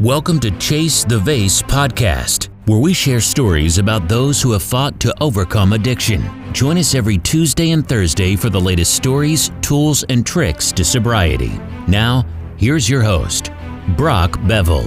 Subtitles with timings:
[0.00, 5.00] Welcome to Chase the Vase podcast, where we share stories about those who have fought
[5.00, 6.22] to overcome addiction.
[6.52, 11.58] Join us every Tuesday and Thursday for the latest stories, tools, and tricks to sobriety.
[11.88, 12.24] Now,
[12.58, 13.50] here's your host,
[13.96, 14.86] Brock Bevell.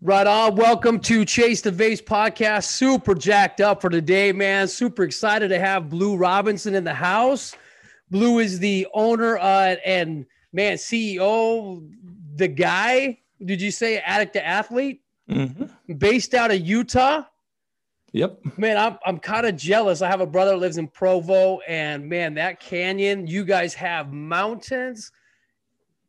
[0.00, 0.56] Right on.
[0.56, 2.64] Welcome to Chase the Vase podcast.
[2.64, 4.68] Super jacked up for today, man.
[4.68, 7.54] Super excited to have Blu Robinson in the house.
[8.10, 10.24] Blu is the owner uh, and
[10.54, 11.86] man CEO
[12.34, 15.02] the guy, did you say addict to athlete?
[15.28, 15.94] Mm-hmm.
[15.94, 17.24] Based out of Utah.
[18.12, 18.58] Yep.
[18.58, 20.00] Man, I'm, I'm kind of jealous.
[20.00, 25.10] I have a brother lives in Provo, and man, that canyon, you guys have mountains.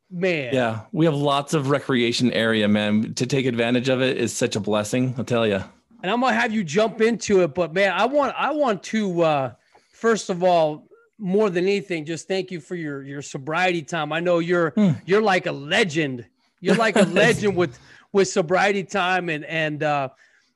[0.08, 0.54] Man.
[0.54, 3.14] Yeah, we have lots of recreation area, man.
[3.14, 5.64] To take advantage of it is such a blessing, I'll tell you.
[6.02, 9.22] And I'm gonna have you jump into it, but man, I want I want to
[9.22, 9.52] uh
[9.90, 10.85] first of all
[11.18, 14.12] more than anything, just thank you for your your sobriety time.
[14.12, 15.00] I know you're mm.
[15.06, 16.26] you're like a legend.
[16.60, 17.78] You're like a legend with
[18.12, 20.08] with sobriety time, and and uh,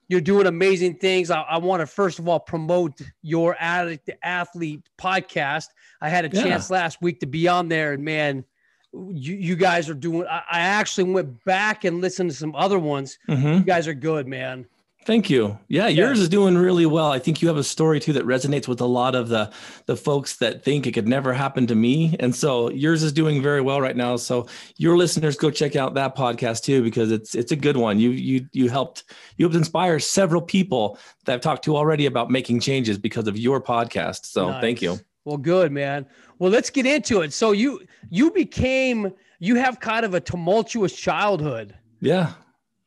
[0.08, 1.30] you're doing amazing things.
[1.30, 5.66] I, I want to first of all promote your addict athlete podcast.
[6.00, 6.42] I had a yeah.
[6.42, 8.44] chance last week to be on there, and man,
[8.92, 10.26] you, you guys are doing.
[10.28, 13.18] I, I actually went back and listened to some other ones.
[13.28, 13.48] Mm-hmm.
[13.48, 14.66] You guys are good, man.
[15.06, 15.58] Thank you.
[15.68, 17.10] Yeah, yours is doing really well.
[17.10, 19.50] I think you have a story too that resonates with a lot of the
[19.86, 23.42] the folks that think it could never happen to me, and so yours is doing
[23.42, 24.16] very well right now.
[24.16, 27.98] So your listeners go check out that podcast too because it's it's a good one.
[27.98, 29.04] You you you helped
[29.38, 33.38] you helped inspire several people that I've talked to already about making changes because of
[33.38, 34.26] your podcast.
[34.26, 34.60] So nice.
[34.60, 34.98] thank you.
[35.24, 36.04] Well, good man.
[36.38, 37.32] Well, let's get into it.
[37.32, 41.74] So you you became you have kind of a tumultuous childhood.
[42.02, 42.34] Yeah.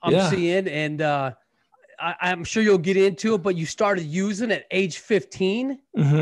[0.03, 0.29] I'm yeah.
[0.29, 1.01] seeing and.
[1.01, 1.31] uh
[2.03, 5.79] I, am sure you'll get into it, but you started using at age 15.
[5.97, 6.15] Mm-hmm.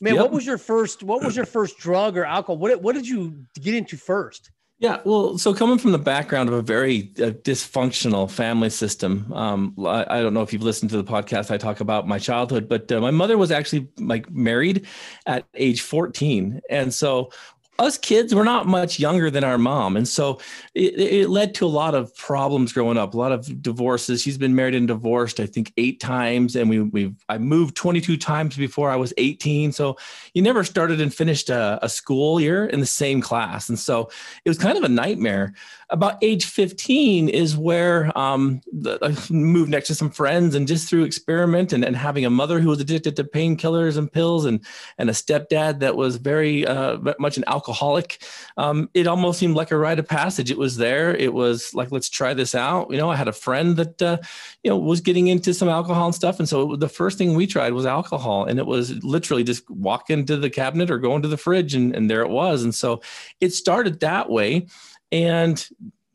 [0.00, 0.16] Man, yep.
[0.16, 1.02] what was your first?
[1.02, 2.58] What was your first drug or alcohol?
[2.58, 4.50] What what did you get into first?
[4.80, 9.74] Yeah, well, so coming from the background of a very uh, dysfunctional family system, um,
[9.84, 11.50] I, I, don't know if you've listened to the podcast.
[11.50, 14.86] I talk about my childhood, but uh, my mother was actually like married
[15.26, 17.32] at age 14, and so
[17.78, 19.96] us kids were not much younger than our mom.
[19.96, 20.40] And so
[20.74, 24.22] it, it, led to a lot of problems growing up a lot of divorces.
[24.22, 26.56] She's been married and divorced i think eight times.
[26.56, 29.96] And we we i moved 22 times before i was 18 so
[30.34, 33.68] you never started and finished a, a school year in the same class.
[33.68, 34.10] And so
[34.44, 35.54] it was kind of a nightmare.
[35.90, 40.88] About age 15 is where um, the, I moved next to some friends and just
[40.88, 44.60] through experiment and, and having a mother who was addicted to painkillers and pills and,
[44.98, 48.22] and a stepdad that was very uh, much an alcoholic,
[48.56, 50.50] um, it almost seemed like a rite of passage.
[50.50, 51.14] It was there.
[51.14, 52.90] It was like, let's try this out.
[52.90, 54.18] You know, I had a friend that, uh,
[54.62, 56.38] you know, was getting into some alcohol and stuff.
[56.38, 58.46] And so the first thing we tried was alcohol.
[58.46, 61.94] And it was literally just walk into the cabinet or go into the fridge and,
[61.94, 62.62] and there it was.
[62.64, 63.02] And so
[63.40, 64.66] it started that way
[65.12, 65.68] and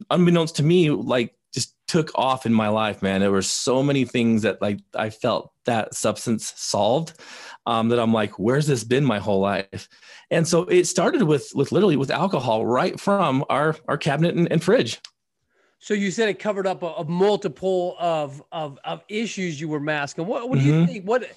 [0.10, 4.06] unbeknownst to me like just took off in my life man there were so many
[4.06, 7.14] things that like i felt that substance solved
[7.66, 9.90] um, that i'm like where's this been my whole life?
[10.32, 14.52] And so it started with with literally with alcohol right from our our cabinet and,
[14.52, 15.00] and fridge.
[15.80, 19.82] So you said it covered up a, a, multiple of, of of issues you were
[19.82, 20.26] masking.
[20.26, 20.80] What, what do mm-hmm.
[20.80, 21.06] you think?
[21.06, 21.30] What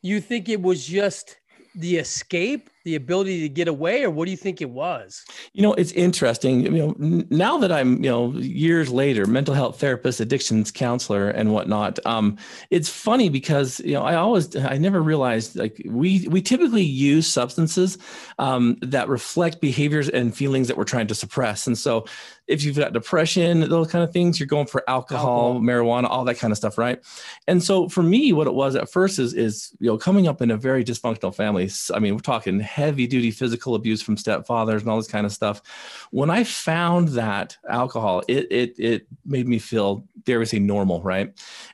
[0.00, 1.36] you think it was just
[1.74, 5.24] the escape the ability to get away or what do you think it was?
[5.52, 6.94] You know it's interesting you know
[7.30, 12.36] now that i'm you know years later mental health therapist addictions counselor and whatnot um
[12.70, 17.26] it's funny because you know i always i never realized like we we typically use
[17.26, 17.98] substances
[18.38, 21.66] um, that reflect behaviors and feelings that we're trying to suppress.
[21.66, 22.04] And so
[22.52, 26.24] if you've got depression those kind of things you're going for alcohol, alcohol marijuana all
[26.24, 27.02] that kind of stuff right
[27.48, 30.40] and so for me what it was at first is is you know coming up
[30.42, 34.80] in a very dysfunctional family i mean we're talking heavy duty physical abuse from stepfathers
[34.80, 35.62] and all this kind of stuff.
[36.10, 41.02] When I found that alcohol, it it it made me feel dare we say normal,
[41.02, 41.32] right?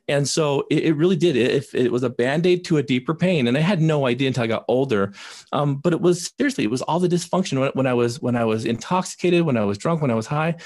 [0.09, 1.37] And so it, it really did.
[1.37, 4.29] It, it was a band aid to a deeper pain, and I had no idea
[4.29, 5.13] until I got older.
[5.53, 8.37] Um, but it was seriously, it was all the dysfunction when, when I was when
[8.37, 10.57] I was intoxicated, when I was drunk, when I was high.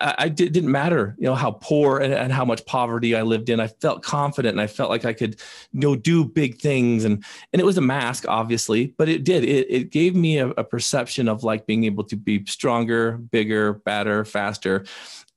[0.00, 3.22] I, I did, didn't matter, you know, how poor and, and, how much poverty I
[3.22, 3.60] lived in.
[3.60, 5.40] I felt confident and I felt like I could,
[5.72, 7.04] know, do big things.
[7.04, 9.44] And and it was a mask, obviously, but it did.
[9.44, 13.74] It, it gave me a, a perception of like being able to be stronger, bigger,
[13.74, 14.84] better, faster.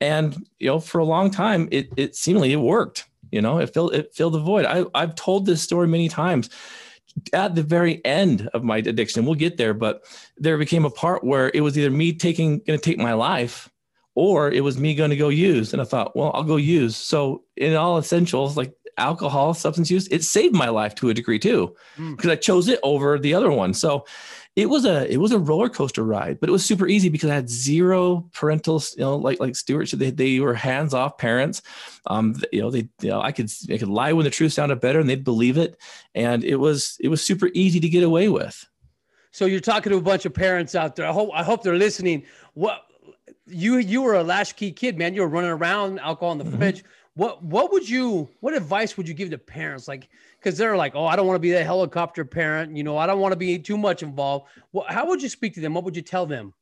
[0.01, 3.05] And you know, for a long time, it it seemingly it worked.
[3.31, 4.65] You know, it filled it filled the void.
[4.65, 6.49] I I've told this story many times
[7.31, 10.03] at the very end of my addiction we'll get there but
[10.37, 13.69] there became a part where it was either me taking going to take my life
[14.15, 15.73] or it was me going to go use.
[15.73, 16.95] And I thought, well, I'll go use.
[16.95, 21.39] So in all essentials, like alcohol, substance use, it saved my life to a degree
[21.39, 22.31] too, because mm.
[22.31, 23.73] I chose it over the other one.
[23.73, 24.05] So
[24.55, 27.29] it was a it was a roller coaster ride, but it was super easy because
[27.31, 29.99] I had zero parental, you know, like like stewardship.
[29.99, 31.63] They, they were hands off parents.
[32.05, 34.79] Um, you know, they you know I could I could lie when the truth sounded
[34.79, 35.77] better, and they'd believe it,
[36.13, 38.67] and it was it was super easy to get away with.
[39.31, 41.07] So you're talking to a bunch of parents out there.
[41.07, 42.23] I hope I hope they're listening.
[42.53, 42.83] What
[43.47, 45.13] you you were a latchkey kid, man.
[45.13, 46.57] You were running around, alcohol in the mm-hmm.
[46.57, 46.83] fridge.
[47.15, 49.87] What what would you what advice would you give to parents?
[49.87, 50.09] Like
[50.39, 52.75] because they're like, oh, I don't want to be that helicopter parent.
[52.75, 54.47] You know, I don't want to be too much involved.
[54.71, 55.73] Well, how would you speak to them?
[55.73, 56.53] What would you tell them?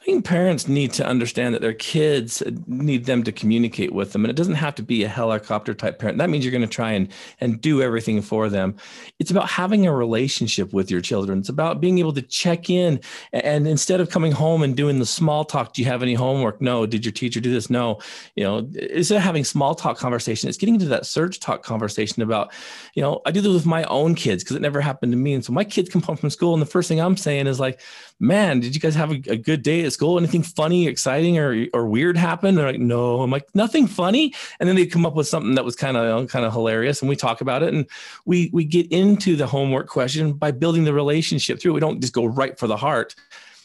[0.00, 4.24] I think parents need to understand that their kids need them to communicate with them.
[4.24, 6.18] And it doesn't have to be a helicopter type parent.
[6.18, 7.08] That means you're going to try and,
[7.40, 8.76] and do everything for them.
[9.18, 11.40] It's about having a relationship with your children.
[11.40, 13.00] It's about being able to check in.
[13.32, 16.60] And instead of coming home and doing the small talk, do you have any homework?
[16.60, 16.86] No.
[16.86, 17.68] Did your teacher do this?
[17.68, 17.98] No.
[18.36, 22.22] You know, instead of having small talk conversation, it's getting into that search talk conversation
[22.22, 22.52] about,
[22.94, 25.34] you know, I do this with my own kids because it never happened to me.
[25.34, 27.58] And so my kids come home from school and the first thing I'm saying is
[27.58, 27.80] like,
[28.18, 30.18] man, did you guys have a, a good day at school?
[30.18, 32.56] Anything funny, exciting, or or weird happened?
[32.56, 33.22] They're like, no.
[33.22, 34.34] I'm like, nothing funny.
[34.60, 37.08] And then they come up with something that was kind of kind of hilarious, and
[37.08, 37.86] we talk about it, and
[38.24, 41.74] we we get into the homework question by building the relationship through.
[41.74, 43.14] We don't just go right for the heart.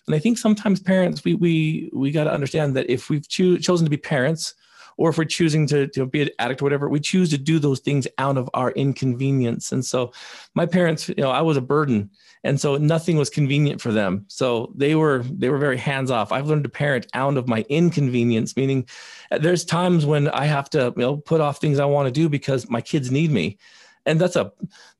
[0.07, 3.57] And I think sometimes parents, we we we got to understand that if we've cho-
[3.57, 4.55] chosen to be parents,
[4.97, 7.59] or if we're choosing to, to be an addict or whatever, we choose to do
[7.59, 9.71] those things out of our inconvenience.
[9.71, 10.11] And so
[10.53, 12.09] my parents, you know, I was a burden.
[12.43, 14.25] And so nothing was convenient for them.
[14.27, 16.31] So they were they were very hands off.
[16.31, 18.87] I've learned to parent out of my inconvenience, meaning
[19.31, 22.11] uh, there's times when I have to, you know, put off things I want to
[22.11, 23.59] do because my kids need me
[24.05, 24.51] and that's a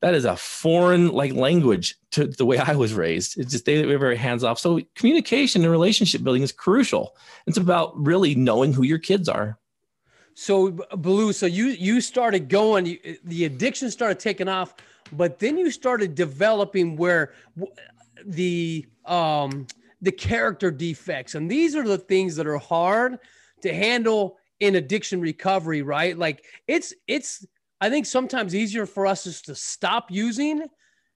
[0.01, 3.39] that is a foreign like language to the way I was raised.
[3.39, 4.59] It's just they were very hands off.
[4.59, 7.15] So communication and relationship building is crucial.
[7.47, 9.57] It's about really knowing who your kids are.
[10.33, 14.73] So Blu, so you you started going, the addiction started taking off,
[15.11, 17.33] but then you started developing where
[18.25, 19.67] the um
[20.01, 23.19] the character defects, and these are the things that are hard
[23.61, 26.17] to handle in addiction recovery, right?
[26.17, 27.45] Like it's it's
[27.81, 30.65] I think sometimes easier for us is to stop using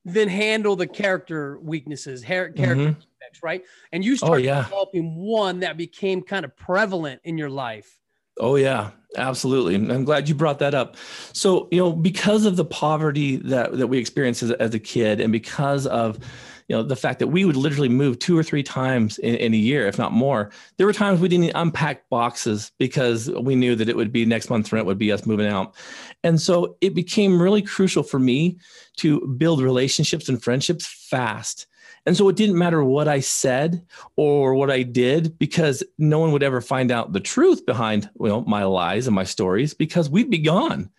[0.03, 2.85] than handle the character weaknesses, character mm-hmm.
[2.85, 3.63] defects, right?
[3.91, 4.63] And you started oh, yeah.
[4.63, 7.99] developing one that became kind of prevalent in your life.
[8.39, 9.75] Oh yeah, absolutely.
[9.75, 10.97] I'm glad you brought that up.
[11.33, 15.21] So, you know, because of the poverty that that we experienced as, as a kid
[15.21, 16.19] and because of
[16.67, 19.53] you know the fact that we would literally move two or three times in, in,
[19.53, 23.75] a year if not more there were times we didn't unpack boxes because we knew
[23.75, 25.75] that it would be next month's rent would be us moving out
[26.23, 28.57] and so it became really crucial for me
[28.95, 31.67] to build relationships and friendships fast
[32.05, 33.83] and so it didn't matter what I said
[34.15, 38.27] or what I did because no one would ever find out the truth behind you
[38.27, 40.89] know, my lies and my stories because we'd be gone.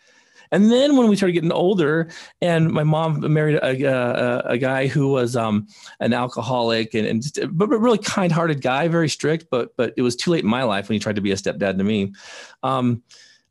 [0.52, 2.08] And then when we started getting older,
[2.40, 5.66] and my mom married a, a, a guy who was um,
[5.98, 9.46] an alcoholic and, and just, but really kind-hearted guy, very strict.
[9.50, 11.36] But but it was too late in my life when he tried to be a
[11.36, 12.12] stepdad to me.
[12.62, 13.02] Um,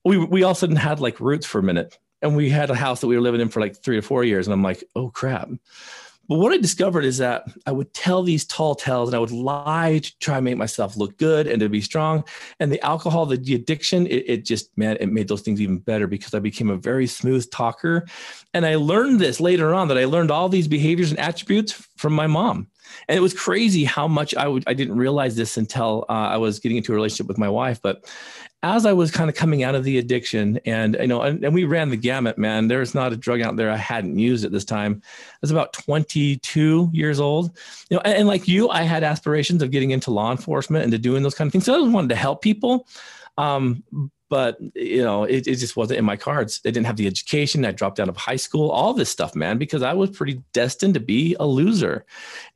[0.06, 2.70] we we all of a sudden had like roots for a minute, and we had
[2.70, 4.64] a house that we were living in for like three or four years, and I'm
[4.64, 5.50] like, oh crap.
[6.28, 9.32] But what I discovered is that I would tell these tall tales and I would
[9.32, 12.24] lie to try and make myself look good and to be strong.
[12.60, 16.08] And the alcohol, the, addiction, it, it, just, man, it made those things even better
[16.08, 18.06] because I became a very smooth talker.
[18.54, 22.14] And I learned this later on that I learned all these behaviors and attributes from
[22.14, 22.68] my mom.
[23.08, 26.38] And it was crazy how much I would, I didn't realize this until uh, I
[26.38, 27.82] was getting into a relationship with my wife.
[27.82, 28.06] But
[28.64, 31.54] as I was kind of coming out of the addiction, and you know, and, and,
[31.54, 32.68] we ran the gamut, man.
[32.68, 35.04] There's not a drug out there I hadn't used at this time.
[35.06, 37.56] I was about 22 years old,
[37.90, 40.92] you know, and, and like you, I had aspirations of getting into law enforcement and
[40.92, 41.66] to doing those kind of things.
[41.66, 42.88] So I wanted to help people.
[43.38, 43.84] Um,
[44.30, 46.60] but you know it, it just wasn't in my cards.
[46.62, 47.66] They didn't have the education.
[47.66, 48.70] I dropped out of high school.
[48.70, 52.06] All this stuff man because i was pretty destined to be a loser.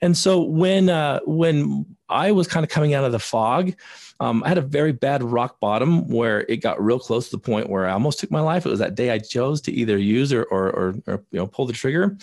[0.01, 3.71] And so when uh, when i was kind of coming out of the fog
[4.19, 7.41] um, i had a very bad rock bottom where it got real close to the
[7.41, 8.65] point where i almost took my life.
[8.65, 11.47] It was that day i chose to either use or or, or, or you know
[11.47, 12.17] pull the trigger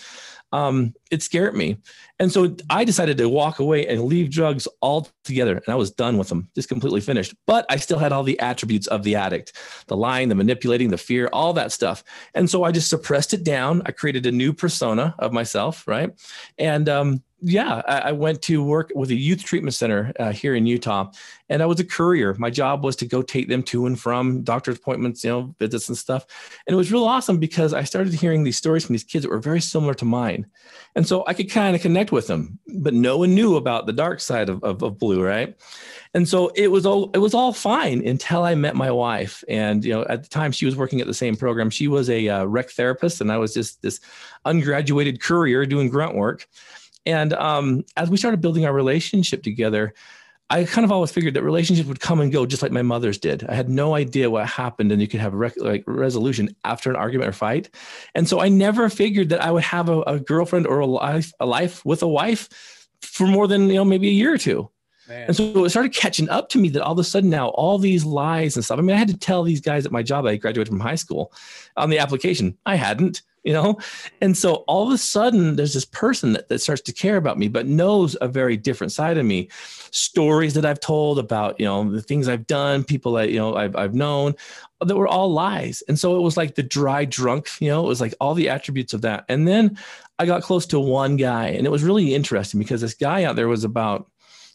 [0.51, 1.77] um, it scared me.
[2.19, 5.55] And so I decided to walk away and leave drugs altogether.
[5.55, 7.35] And I was done with them, just completely finished.
[7.45, 9.53] But I still had all the attributes of the addict
[9.87, 12.03] the lying, the manipulating, the fear, all that stuff.
[12.33, 13.81] And so I just suppressed it down.
[13.85, 16.11] I created a new persona of myself, right?
[16.57, 20.55] And um, yeah, I, I, went to work with a youth treatment center uh, here
[20.55, 21.11] in Utah,
[21.49, 22.33] and I was a courier.
[22.35, 25.87] My job was to go take them to and from doctor's appointments, you know, visits
[25.87, 26.25] and stuff.
[26.65, 29.29] And it was real awesome because I started hearing these stories from these kids that
[29.29, 30.47] were very similar to mine,
[30.95, 32.57] and so I could kind of connect with them.
[32.79, 35.55] But no one knew about the dark side of, of, of Blu, right?
[36.15, 39.43] And so it was all it was all fine until I met my wife.
[39.47, 41.69] And you know, at the time she was working at the same program.
[41.69, 43.99] She was a uh, rec therapist, and I was just this
[44.43, 46.47] ungraduated courier doing grunt work
[47.07, 49.93] And um, as we started building our relationship together,
[50.49, 53.17] I kind of always figured that relationships would come and go just like my mother's
[53.17, 53.45] did.
[53.47, 56.89] I had no idea what happened, and you could have a rec- like resolution after
[56.89, 57.69] an argument or fight.
[58.13, 61.31] And so I never figured that I would have a, a girlfriend or a life,
[61.39, 62.49] a life with a wife
[63.01, 64.69] for more than you know maybe a year or two.
[65.07, 65.27] Man.
[65.27, 67.77] And so it started catching up to me that all of a sudden now all
[67.77, 68.79] these lies and stuff.
[68.79, 70.95] I mean, I had to tell these guys at my job I graduated from high
[70.95, 71.31] school
[71.77, 72.57] on the application.
[72.65, 73.77] I hadn't you know?
[74.19, 77.39] And so all of a sudden, there's this person that, that starts to care about
[77.39, 79.47] me, but knows a very different side of me.
[79.91, 83.55] Stories that I've told about, you know, the things I've done, people that, you know,
[83.55, 84.35] I've, I've known
[84.81, 85.81] that were all lies.
[85.87, 88.49] And so it was like the dry drunk, you know, it was like all the
[88.49, 89.23] attributes of that.
[89.29, 89.77] And then
[90.19, 93.37] I got close to one guy, and it was really interesting because this guy out
[93.37, 94.11] there was about,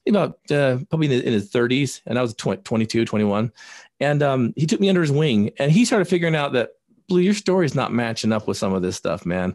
[0.07, 3.53] about uh, probably in, his 30s, and I was 20, 22, 21.
[4.01, 6.73] And um, he took me under his wing, and he started figuring out that
[7.13, 9.55] Blu, your story's not matching up with some of this stuff, man.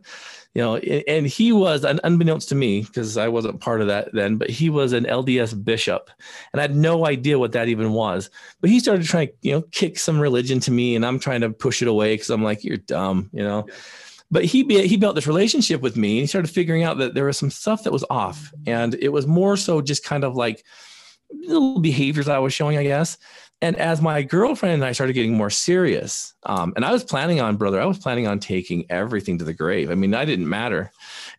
[0.54, 4.10] You know, and he was, an unbeknownst to me, because I wasn't part of that
[4.14, 6.10] then, but he was an LDS bishop,
[6.52, 8.30] and I had no idea what that even was.
[8.62, 11.50] But he started trying, you know, kick some religion to me, and I'm trying to
[11.50, 13.68] push it away because I'm like, you're dumb, you know.
[14.30, 17.26] But he he built this relationship with me, and he started figuring out that there
[17.26, 20.64] was some stuff that was off, and it was more so just kind of like
[21.32, 23.18] little behaviors I was showing, I guess
[23.62, 27.42] and as my girlfriend and I started getting more serious, um, and I was planning
[27.42, 29.90] on, brother, I was planning on taking everything to the grave.
[29.90, 30.92] I mean, I didn't matter.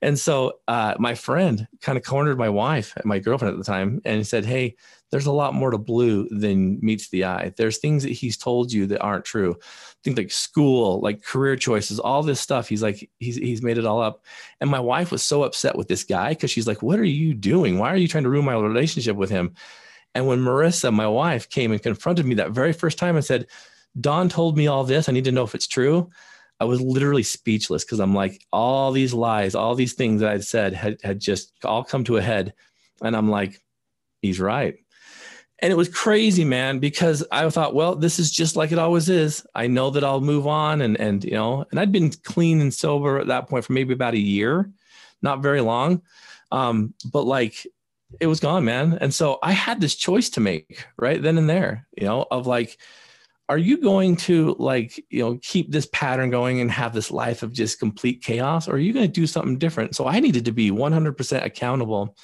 [0.02, 4.00] And so uh, my friend kind of cornered my wife, my girlfriend at the time,
[4.04, 4.74] and said, Hey,
[5.10, 7.52] there's a lot more to Blu than meets the eye.
[7.56, 9.56] There's things that he's told you that aren't true.
[10.02, 12.68] Things like school, like career choices, all this stuff.
[12.68, 14.24] He's like, he's, he's made it all up.
[14.60, 17.32] And my wife was so upset with this guy because she's like, What are you
[17.32, 17.78] doing?
[17.78, 19.54] Why are you trying to ruin my relationship with him?
[20.14, 23.46] And when Marissa, my wife, came and confronted me that very first time and said,
[24.00, 25.08] Don told me all this.
[25.08, 26.10] I need to know if it's true.
[26.60, 30.44] I was literally speechless because I'm like, all these lies, all these things that I'd
[30.44, 32.52] said had, had just all come to a head.
[33.00, 33.60] And I'm like,
[34.22, 34.76] he's right.
[35.60, 39.08] And it was crazy, man, because I thought, well, this is just like it always
[39.08, 39.44] is.
[39.54, 40.80] I know that I'll move on.
[40.82, 43.92] And, and, you know, and I'd been clean and sober at that point for maybe
[43.92, 44.70] about a year,
[45.22, 46.02] not very long.
[46.52, 47.66] Um, but like
[48.20, 48.98] it was gone, man.
[49.00, 52.46] And so I had this choice to make right then and there, you know, of
[52.46, 52.78] like,
[53.48, 57.42] are you going to like, you know, keep this pattern going and have this life
[57.42, 59.96] of just complete chaos, or are you going to do something different?
[59.96, 62.16] So I needed to be 100% accountable.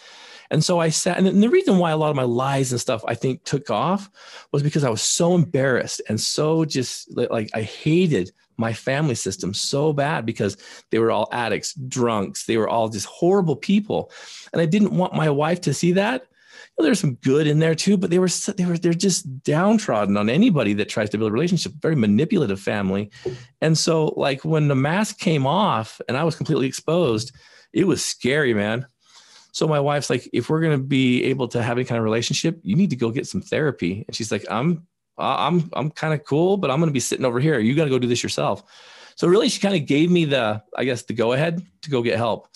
[0.50, 3.02] And so I sat, and the reason why a lot of my lies and stuff
[3.08, 4.10] I think took off
[4.52, 9.54] was because I was so embarrassed and so just like I hated my family system
[9.54, 10.56] so bad because
[10.90, 14.10] they were all addicts, drunks, they were all just horrible people.
[14.52, 16.22] And I didn't want my wife to see that.
[16.22, 19.42] You know, there's some good in there too, but they were they were they're just
[19.44, 21.72] downtrodden on anybody that tries to build a relationship.
[21.80, 23.10] Very manipulative family,
[23.60, 27.32] and so like when the mask came off and I was completely exposed,
[27.72, 28.86] it was scary, man.
[29.52, 32.58] So my wife's like, if we're gonna be able to have any kind of relationship,
[32.62, 34.04] you need to go get some therapy.
[34.08, 34.84] And she's like, I'm
[35.18, 37.58] I'm I'm kind of cool, but I'm going to be sitting over here.
[37.58, 38.62] You got to go do this yourself.
[39.16, 42.02] So really, she kind of gave me the, I guess, the go ahead to go
[42.02, 42.48] get help.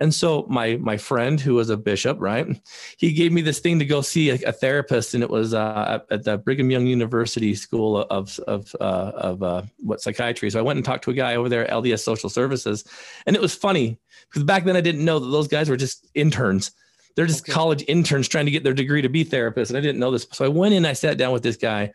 [0.00, 2.60] And so my my friend who was a bishop, right?
[2.96, 6.00] He gave me this thing to go see a, a therapist, and it was uh,
[6.10, 10.50] at the Brigham Young University School of of uh, of uh, what psychiatry.
[10.50, 12.84] So I went and talked to a guy over there, LDS Social Services,
[13.26, 16.08] and it was funny because back then I didn't know that those guys were just
[16.14, 16.72] interns
[17.14, 17.52] they're just okay.
[17.52, 19.68] college interns trying to get their degree to be therapists.
[19.68, 20.26] And I didn't know this.
[20.32, 21.92] So I went in, I sat down with this guy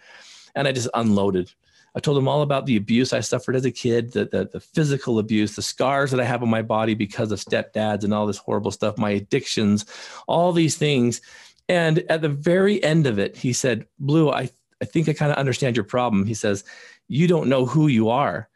[0.56, 1.52] and I just unloaded.
[1.96, 4.60] I told him all about the abuse I suffered as a kid, the, the, the,
[4.60, 8.28] physical abuse, the scars that I have on my body because of stepdads and all
[8.28, 9.86] this horrible stuff, my addictions,
[10.28, 11.22] all these things.
[11.70, 15.32] And at the very end of it, he said, Blu, I, I think I kind
[15.32, 16.26] of understand your problem.
[16.26, 16.64] He says,
[17.08, 18.48] You don't know who you are.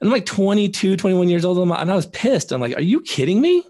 [0.00, 1.56] And I'm like 22, 21 years old.
[1.58, 2.52] And I was pissed.
[2.52, 3.64] I'm like, Are you kidding me?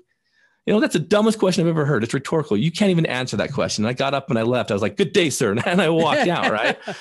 [0.67, 2.05] You know, that's the dumbest question I've ever heard.
[2.05, 2.57] It's rhetorical.
[2.57, 3.87] You can't even answer that question.
[3.87, 4.71] I got up and I left.
[4.71, 6.40] I was like, "Good day, sir," and I walked out.
[6.50, 6.76] Right.
[6.87, 6.97] And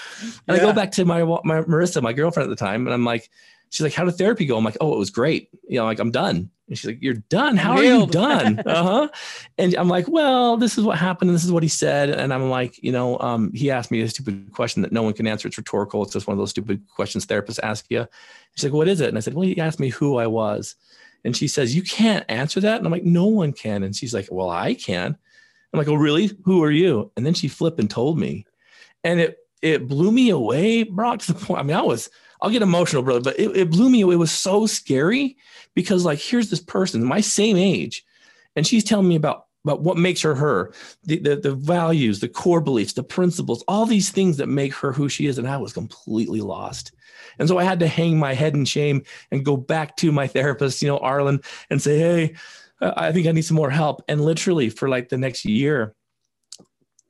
[0.48, 0.54] yeah.
[0.54, 3.30] I go back to my my Marissa, my girlfriend at the time, and I'm like,
[3.70, 6.00] she's like, "How did therapy go?" I'm like, "Oh, it was great." You know, like
[6.00, 6.50] I'm done.
[6.68, 7.58] And she's like, "You're done?
[7.58, 9.08] How are you done?" uh huh.
[9.58, 11.30] And I'm like, "Well, this is what happened.
[11.30, 14.02] And this is what he said." And I'm like, you know, um, he asked me
[14.02, 15.48] a stupid question that no one can answer.
[15.48, 16.04] It's rhetorical.
[16.04, 18.08] It's just one of those stupid questions therapists ask you.
[18.56, 20.76] She's like, "What is it?" And I said, "Well, he asked me who I was."
[21.24, 22.78] And she says, You can't answer that.
[22.78, 23.84] And I'm like, No one can.
[23.84, 25.18] And she's like, Well, I can.
[25.74, 26.32] I'm like, Oh, really?
[26.44, 27.12] Who are you?
[27.16, 28.46] And then she flipped and told me.
[29.04, 31.60] And it it blew me away, Brock, to the point.
[31.60, 32.10] I mean, I was,
[32.42, 34.16] I'll get emotional, brother, but it, it blew me away.
[34.16, 35.38] It was so scary
[35.76, 38.06] because, like, here's this person, my same age,
[38.56, 40.72] and she's telling me about about what makes her her,
[41.04, 44.94] the, the, the values, the core beliefs, the principles, all these things that make her
[44.94, 45.38] who she is.
[45.38, 46.94] And I was completely lost.
[47.40, 50.28] And so I had to hang my head in shame and go back to my
[50.28, 52.36] therapist, you know, Arlen, and say, Hey,
[52.82, 54.04] I think I need some more help.
[54.08, 55.96] And literally for like the next year,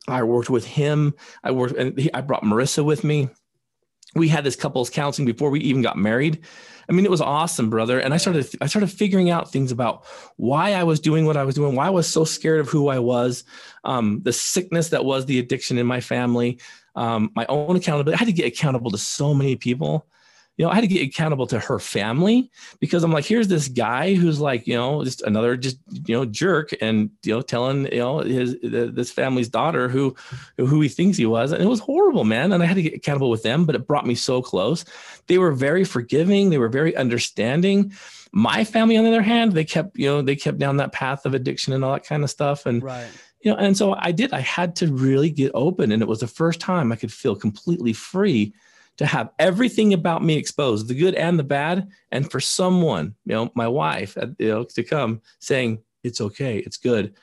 [0.07, 1.13] I worked with him.
[1.43, 3.29] I worked and he, I brought Marissa with me.
[4.15, 6.39] We had this couples counseling before we even got married.
[6.89, 8.00] I mean, it was awesome, brother.
[8.00, 10.05] And I started, I started figuring out things about
[10.38, 12.88] why I was doing what I was doing, why I was so scared of who
[12.88, 13.43] I was,
[13.83, 16.59] um, the sickness that was the addiction in my family,
[16.95, 18.15] um, my own accountability.
[18.15, 20.07] I had to get accountable to so many people
[20.60, 22.51] you know, I had to get accountable to her family
[22.82, 26.25] because I'm like, here's this guy who's like, you know, just another just you know
[26.25, 30.13] jerk, and you know, telling you know his this family's daughter who
[30.58, 32.51] who he thinks he was, and it was horrible, man.
[32.51, 34.84] And I had to get accountable with them, but it brought me so close.
[35.28, 36.50] They were very forgiving.
[36.50, 37.94] They were very understanding.
[38.34, 41.25] My family, on the other hand, they kept you know they kept down that path
[41.25, 43.08] of addiction and all that kind of stuff, and right
[43.42, 46.20] you know and so i did i had to really get open and it was
[46.20, 48.54] the first time i could feel completely free
[49.00, 53.34] to have everything about me exposed, the good and the bad, and for someone, you
[53.34, 57.15] know, my wife, uh, you know, to come saying it's okay, it's good,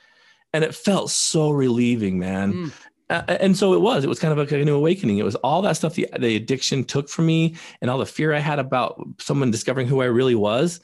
[0.53, 2.53] and it felt so relieving, man.
[2.53, 2.71] Mm.
[3.11, 4.03] Uh, and so it was.
[4.03, 5.19] It was kind of like a new awakening.
[5.19, 8.33] It was all that stuff the, the addiction took from me, and all the fear
[8.33, 10.79] I had about someone discovering who I really was,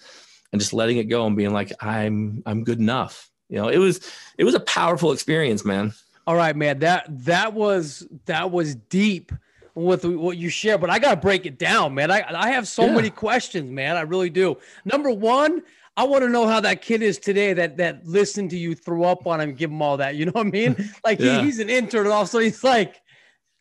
[0.51, 3.31] and just letting it go and being like, I'm I'm good enough.
[3.49, 3.99] You know, it was
[4.37, 5.91] it was a powerful experience, man.
[6.27, 6.79] All right, man.
[6.79, 9.31] That that was that was deep
[9.75, 12.11] with what you share, but I got to break it down, man.
[12.11, 12.95] I, I have so yeah.
[12.95, 13.95] many questions, man.
[13.97, 14.57] I really do.
[14.85, 15.63] Number one,
[15.95, 19.03] I want to know how that kid is today that that listened to you throw
[19.03, 20.15] up on him, give him all that.
[20.15, 20.89] You know what I mean?
[21.03, 21.39] Like yeah.
[21.39, 23.01] he, he's an intern, and also he's like,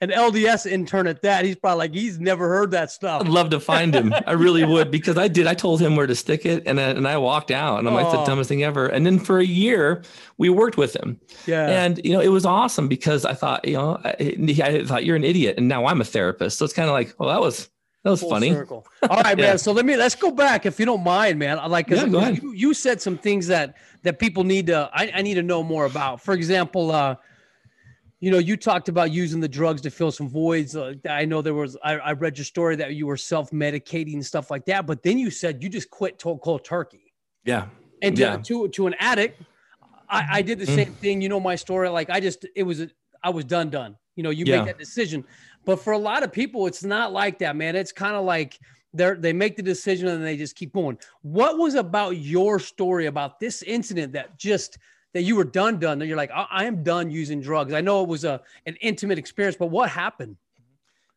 [0.02, 1.44] an LDS intern at that.
[1.44, 3.22] He's probably like, he's never heard that stuff.
[3.22, 4.12] I'd love to find him.
[4.26, 5.46] I really would because I did.
[5.46, 7.94] I told him where to stick it, and I, and I walked out, and I'm
[7.94, 8.88] like, the dumbest thing ever.
[8.88, 10.02] And then for a year,
[10.38, 11.20] we worked with him.
[11.46, 11.68] Yeah.
[11.68, 15.16] And you know, it was awesome because I thought, you know, I, I thought you're
[15.16, 16.58] an idiot, and now I'm a therapist.
[16.58, 17.70] So it's kind of like, well, that was
[18.02, 18.50] that was Full funny.
[18.50, 18.84] Circle.
[19.08, 19.44] All right, yeah.
[19.44, 19.58] man.
[19.58, 21.60] So let me let's go back if you don't mind, man.
[21.60, 22.04] I Like, yeah.
[22.04, 25.62] You, you said some things that that people need to I, I need to know
[25.62, 26.20] more about.
[26.20, 27.14] For example, uh
[28.22, 30.76] you know, you talked about using the drugs to fill some voids.
[30.76, 34.14] Uh, I know there was, I, I, read your story that you were self medicating
[34.14, 37.12] and stuff like that, but then you said you just quit cold turkey.
[37.44, 37.66] Yeah.
[38.00, 38.36] And to, yeah.
[38.36, 39.42] to, to an addict,
[40.08, 40.74] I, I did the mm.
[40.76, 41.20] same thing.
[41.20, 42.86] You know, my story, like I just, it was,
[43.24, 43.96] I was done, done.
[44.14, 44.58] You know, you yeah.
[44.58, 45.24] make that decision.
[45.64, 47.74] But for a lot of people, it's not like that, man.
[47.74, 48.56] It's kind of like,
[48.94, 50.96] they're, they make the decision and they just keep going.
[51.22, 54.78] What was about your story about this incident that just
[55.14, 57.80] that you were done done that you're like I, I am done using drugs i
[57.80, 60.36] know it was a an intimate experience but what happened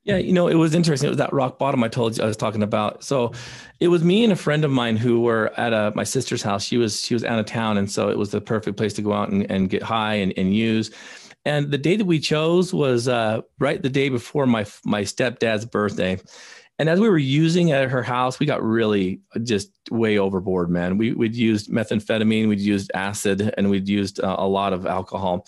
[0.06, 1.08] yeah, you know, it was interesting.
[1.08, 3.04] It was that rock bottom I told you I was talking about.
[3.04, 3.32] So
[3.80, 6.64] it was me and a friend of mine who were at a, my sister's house.
[6.64, 9.02] She was she was out of town, and so it was the perfect place to
[9.02, 10.92] go out and, and get high and, and use.
[11.44, 15.66] And the day that we chose was uh, right the day before my my stepdad's
[15.66, 16.20] birthday.
[16.78, 20.98] And as we were using at her house, we got really just way overboard, man.
[20.98, 25.48] We, we'd used methamphetamine, we'd used acid, and we'd used uh, a lot of alcohol.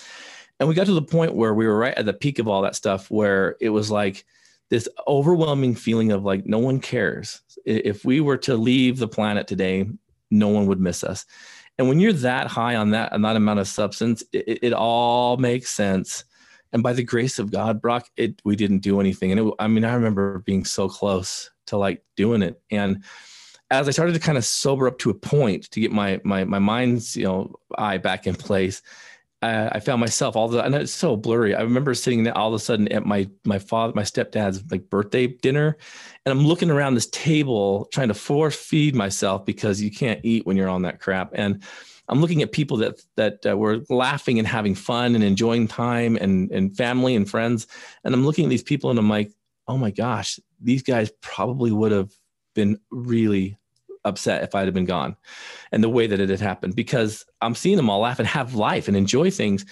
[0.60, 2.62] And we got to the point where we were right at the peak of all
[2.62, 4.26] that stuff, where it was like
[4.70, 7.42] this overwhelming feeling of like, no one cares.
[7.66, 9.86] If we were to leave the planet today,
[10.32, 11.26] no one would miss us.
[11.78, 15.38] And when you're that high on that, on that amount of substance, it, it all
[15.38, 16.24] makes sense
[16.74, 19.32] and by the grace of God, Brock, it we didn't do anything.
[19.32, 22.62] And it, I mean, I remember being so close to like doing it.
[22.72, 23.04] And
[23.70, 26.44] as I started to kind of sober up to a point to get my my
[26.44, 28.82] my mind's you know eye back in place,
[29.42, 31.54] I, I found myself all the and it's so blurry.
[31.54, 34.90] I remember sitting there all of a sudden at my my father my stepdad's like
[34.90, 35.78] birthday dinner,
[36.26, 40.46] and I'm looking around this table trying to force feed myself because you can't eat
[40.46, 41.64] when you're on that crap and
[42.10, 46.16] I'm looking at people that that uh, were laughing and having fun and enjoying time
[46.16, 47.68] and and family and friends,
[48.04, 49.32] and I'm looking at these people and I'm like,
[49.68, 52.12] oh my gosh, these guys probably would have
[52.56, 53.58] been really
[54.06, 55.18] upset if I'd have been gone,
[55.72, 58.56] and the way that it had happened because I'm seeing them all laugh and have
[58.56, 59.66] life and enjoy things,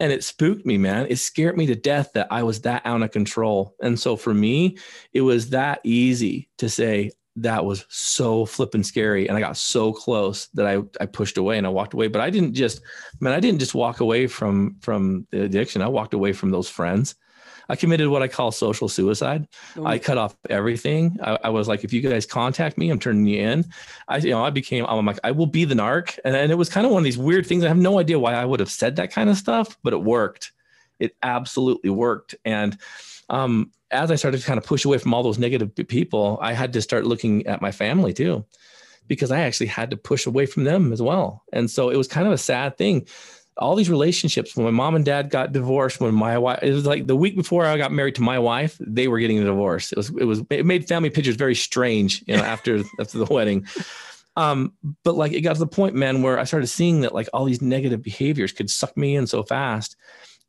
[0.00, 1.06] and it spooked me, man.
[1.10, 4.32] It scared me to death that I was that out of control, and so for
[4.32, 4.78] me,
[5.12, 9.92] it was that easy to say that was so flipping scary and i got so
[9.92, 12.80] close that i i pushed away and i walked away but i didn't just
[13.20, 15.82] man i didn't just walk away from from the addiction.
[15.82, 17.14] I walked away from those friends.
[17.68, 19.48] I committed what i call social suicide.
[19.76, 19.86] Oh.
[19.86, 21.16] i cut off everything.
[21.22, 23.64] I, I, was like if you guys contact me i'm turning you in.
[24.08, 26.18] I you know i became i'm like i will be the narc.
[26.24, 27.64] And, and it was kind of one of these weird things.
[27.64, 30.02] I have no idea why i would have said that kind of stuff but it
[30.02, 30.52] worked.
[30.98, 32.34] It absolutely worked.
[32.44, 32.78] And
[33.30, 36.52] um as I started to kind of push away from all those negative people, I
[36.52, 38.44] had to start looking at my family too,
[39.08, 41.42] because I actually had to push away from them as well.
[41.52, 43.06] And so it was kind of a sad thing.
[43.56, 46.86] All these relationships, when my mom and dad got divorced, when my wife, it was
[46.86, 49.92] like the week before I got married to my wife, they were getting a divorce.
[49.92, 53.32] It was, it was, it made family pictures very strange, you know, after, after the
[53.32, 53.66] wedding.
[54.36, 54.72] Um,
[55.04, 57.44] but like it got to the point, man, where I started seeing that like all
[57.44, 59.96] these negative behaviors could suck me in so fast.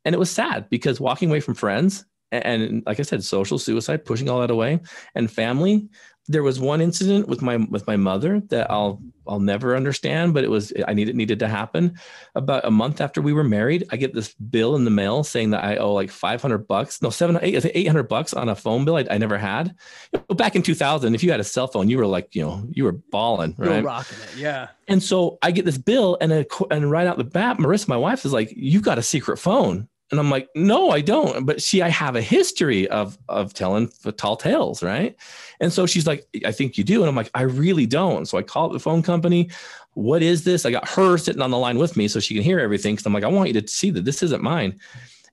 [0.04, 2.04] And it was sad because walking away from friends
[2.44, 4.80] and, like I said, social suicide, pushing all that away,
[5.14, 5.88] and family.
[6.28, 10.42] There was one incident with my with my mother that I'll I'll never understand, but
[10.42, 11.96] it was I needed needed to happen.
[12.34, 15.50] About a month after we were married, I get this bill in the mail saying
[15.50, 18.96] that I owe like 500 bucks, no, seven, eight, 800 bucks on a phone bill
[18.96, 19.74] I, I never had.
[20.12, 22.42] You know, back in 2000, if you had a cell phone, you were like, you
[22.42, 23.74] know, you were balling, right?
[23.74, 24.68] You're rocking it, yeah.
[24.88, 27.96] And so I get this bill, and a, and right out the bat, Marissa, my
[27.96, 31.44] wife, is like, "You've got a secret phone." And I'm like, no, I don't.
[31.44, 35.16] But see, I have a history of of telling tall tales, right?
[35.60, 37.00] And so she's like, I think you do.
[37.00, 38.26] And I'm like, I really don't.
[38.26, 39.50] So I call up the phone company.
[39.94, 40.64] What is this?
[40.64, 42.96] I got her sitting on the line with me so she can hear everything.
[42.96, 44.78] Cause I'm like, I want you to see that this isn't mine.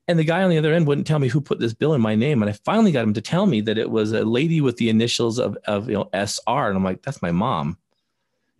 [0.07, 2.01] And the guy on the other end wouldn't tell me who put this bill in
[2.01, 2.41] my name.
[2.41, 4.89] And I finally got him to tell me that it was a lady with the
[4.89, 6.67] initials of, of you know, SR.
[6.67, 7.77] And I'm like, that's my mom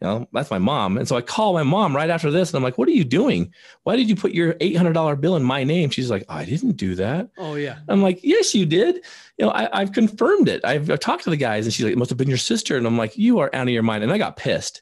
[0.03, 0.97] you know, that's my mom.
[0.97, 3.05] And so I call my mom right after this and I'm like, what are you
[3.05, 3.53] doing?
[3.83, 5.91] Why did you put your $800 bill in my name?
[5.91, 7.29] She's like, I didn't do that.
[7.37, 7.79] Oh, yeah.
[7.87, 8.95] I'm like, yes, you did.
[9.37, 10.65] You know, I, have confirmed it.
[10.65, 12.75] I've, I've, talked to the guys and she's like, it must have been your sister.
[12.75, 14.03] And I'm like, you are out of your mind.
[14.03, 14.81] And I got pissed.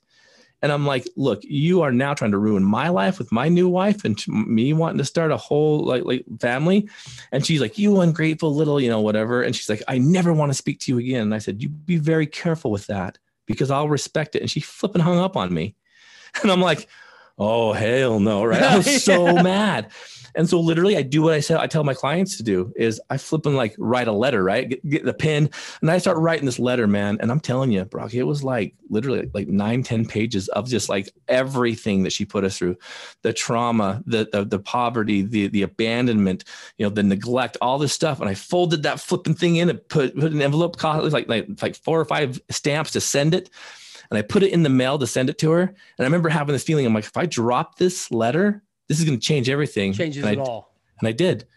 [0.64, 3.70] And I'm like, look, you are now trying to ruin my life with my new
[3.70, 6.90] wife and me wanting to start a whole like, like family.
[7.32, 9.44] And she's like, you ungrateful little, you know, whatever.
[9.44, 11.22] And she's like, I never want to speak to you again.
[11.22, 13.20] And I said, you be very careful with that
[13.52, 14.42] because I'll respect it.
[14.42, 15.76] And she flipping hung up on me.
[16.44, 16.88] And I'm like,
[17.38, 18.46] oh, hell no.
[18.46, 18.62] Right.
[18.64, 19.92] I was so mad.
[20.36, 23.02] And so literally I do what I said I tell my clients to do is
[23.10, 24.70] I flip and like write a letter, right?
[24.70, 25.50] Get, get, the pen
[25.82, 27.18] and I start writing this letter, man.
[27.22, 30.90] And I'm telling you, Brock, it was like literally like nine, 10 pages of just
[30.90, 32.78] like everything that she put us through,
[33.24, 36.44] the trauma, the, the, the poverty, the, the abandonment,
[36.78, 38.20] you know, the neglect, all this stuff.
[38.20, 41.48] And I folded that flipping thing in and put, put an envelope cost like, like,
[41.62, 43.50] like four or five stamps to send it
[44.12, 45.62] and I put it in the mail to send it to her.
[45.62, 49.06] And I remember having this feeling, I'm like, if I drop this letter, this is
[49.06, 49.94] going to change everything.
[49.94, 50.76] Changes and it I, all.
[51.00, 51.48] And I did.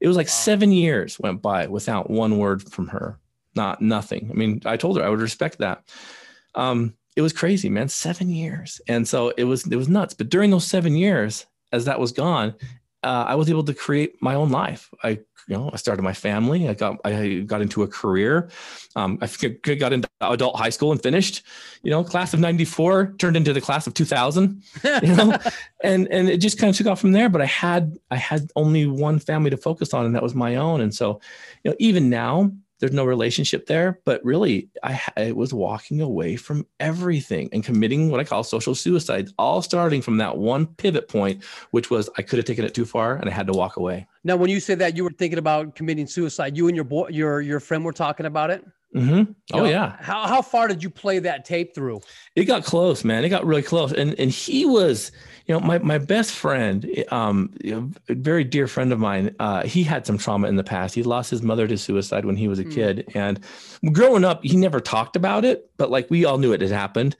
[0.00, 0.32] It was like wow.
[0.32, 3.16] seven years went by without one word from her.
[3.54, 4.28] Not nothing.
[4.28, 5.84] I mean, I told her I would respect that.
[6.56, 7.88] Um, it was crazy, man.
[7.88, 10.14] Seven years, and so it was it was nuts.
[10.14, 12.56] But during those seven years, as that was gone,
[13.04, 14.90] uh, I was able to create my own life.
[15.04, 15.20] I,
[15.50, 16.68] you know, I started my family.
[16.68, 18.50] I got, I got into a career.
[18.94, 19.26] Um, I
[19.74, 21.42] got into adult high school and finished.
[21.82, 24.62] You know, class of '94 turned into the class of 2000.
[25.02, 25.36] You know,
[25.82, 27.28] and and it just kind of took off from there.
[27.28, 30.54] But I had, I had only one family to focus on, and that was my
[30.54, 30.80] own.
[30.80, 31.20] And so,
[31.64, 36.36] you know, even now, there's no relationship there but really I, I, was walking away
[36.36, 41.06] from everything and committing what i call social suicide all starting from that one pivot
[41.06, 43.76] point which was i could have taken it too far and i had to walk
[43.76, 46.84] away now when you say that you were thinking about committing suicide you and your
[46.84, 49.32] boy your your friend were talking about it Mm-hmm.
[49.52, 49.96] Oh know, yeah.
[50.00, 52.00] How how far did you play that tape through?
[52.34, 53.24] It got close, man.
[53.24, 55.12] It got really close, and and he was,
[55.46, 59.34] you know, my my best friend, um, a very dear friend of mine.
[59.38, 60.96] Uh, he had some trauma in the past.
[60.96, 62.74] He lost his mother to suicide when he was a mm.
[62.74, 63.38] kid, and
[63.92, 67.16] growing up, he never talked about it, but like we all knew it had happened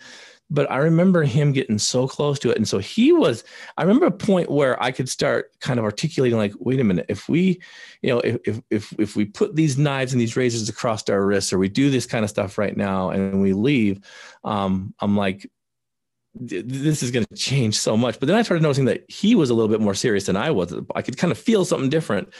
[0.50, 2.56] but I remember him getting so close to it.
[2.56, 3.44] And so he was,
[3.78, 7.06] I remember a point where I could start kind of articulating like, wait a minute,
[7.08, 7.60] if we,
[8.02, 11.52] you know, if, if, if we put these knives and these razors across our wrists,
[11.52, 14.00] or we do this kind of stuff right now and we leave,
[14.42, 15.48] um, I'm like,
[16.34, 18.18] this is going to change so much.
[18.18, 20.50] But then I started noticing that he was a little bit more serious than I
[20.50, 20.74] was.
[20.94, 22.32] I could kind of feel something different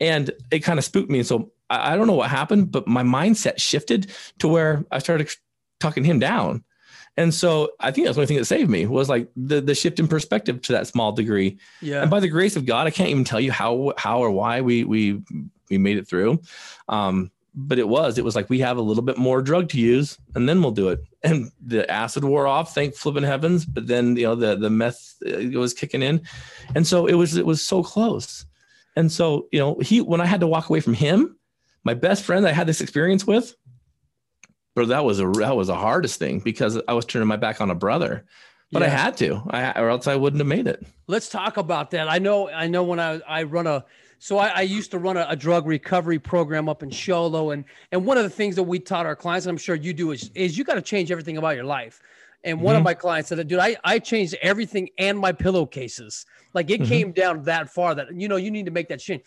[0.00, 1.18] and it kind of spooked me.
[1.18, 4.98] And so I, I don't know what happened, but my mindset shifted to where I
[4.98, 5.30] started
[5.80, 6.64] talking him down
[7.16, 9.74] and so I think that's the only thing that saved me was like the the
[9.74, 11.58] shift in perspective to that small degree.
[11.80, 12.02] Yeah.
[12.02, 14.60] And by the grace of God, I can't even tell you how how or why
[14.62, 15.20] we we
[15.70, 16.40] we made it through.
[16.88, 19.78] Um, but it was it was like we have a little bit more drug to
[19.78, 23.86] use and then we'll do it and the acid wore off thank flipping heavens but
[23.86, 26.20] then you know the the meth uh, was kicking in
[26.74, 28.46] and so it was it was so close
[28.96, 31.36] and so you know he when i had to walk away from him
[31.84, 33.54] my best friend i had this experience with
[34.74, 37.60] but that was a that was the hardest thing because I was turning my back
[37.60, 38.24] on a brother.
[38.72, 38.88] But yeah.
[38.88, 40.82] I had to, I, or else I wouldn't have made it.
[41.06, 42.08] Let's talk about that.
[42.08, 43.84] I know, I know when I, I run a,
[44.18, 47.50] so I, I used to run a, a, drug recovery program up in Show Low,
[47.50, 49.92] and and one of the things that we taught our clients, and I'm sure you
[49.92, 52.00] do, is is you got to change everything about your life.
[52.44, 52.78] And one mm-hmm.
[52.78, 56.24] of my clients said, "Dude, I I changed everything and my pillowcases.
[56.54, 56.88] Like it mm-hmm.
[56.88, 59.22] came down that far that you know you need to make that change."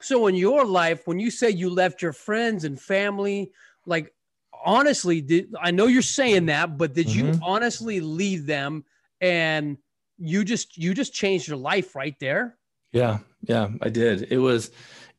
[0.00, 3.52] So in your life, when you say you left your friends and family,
[3.84, 4.14] like
[4.64, 7.32] honestly, did I know you're saying that, but did mm-hmm.
[7.32, 8.84] you honestly leave them
[9.20, 9.78] and
[10.18, 12.56] you just you just changed your life right there?
[12.92, 14.28] Yeah, yeah, I did.
[14.30, 14.70] It was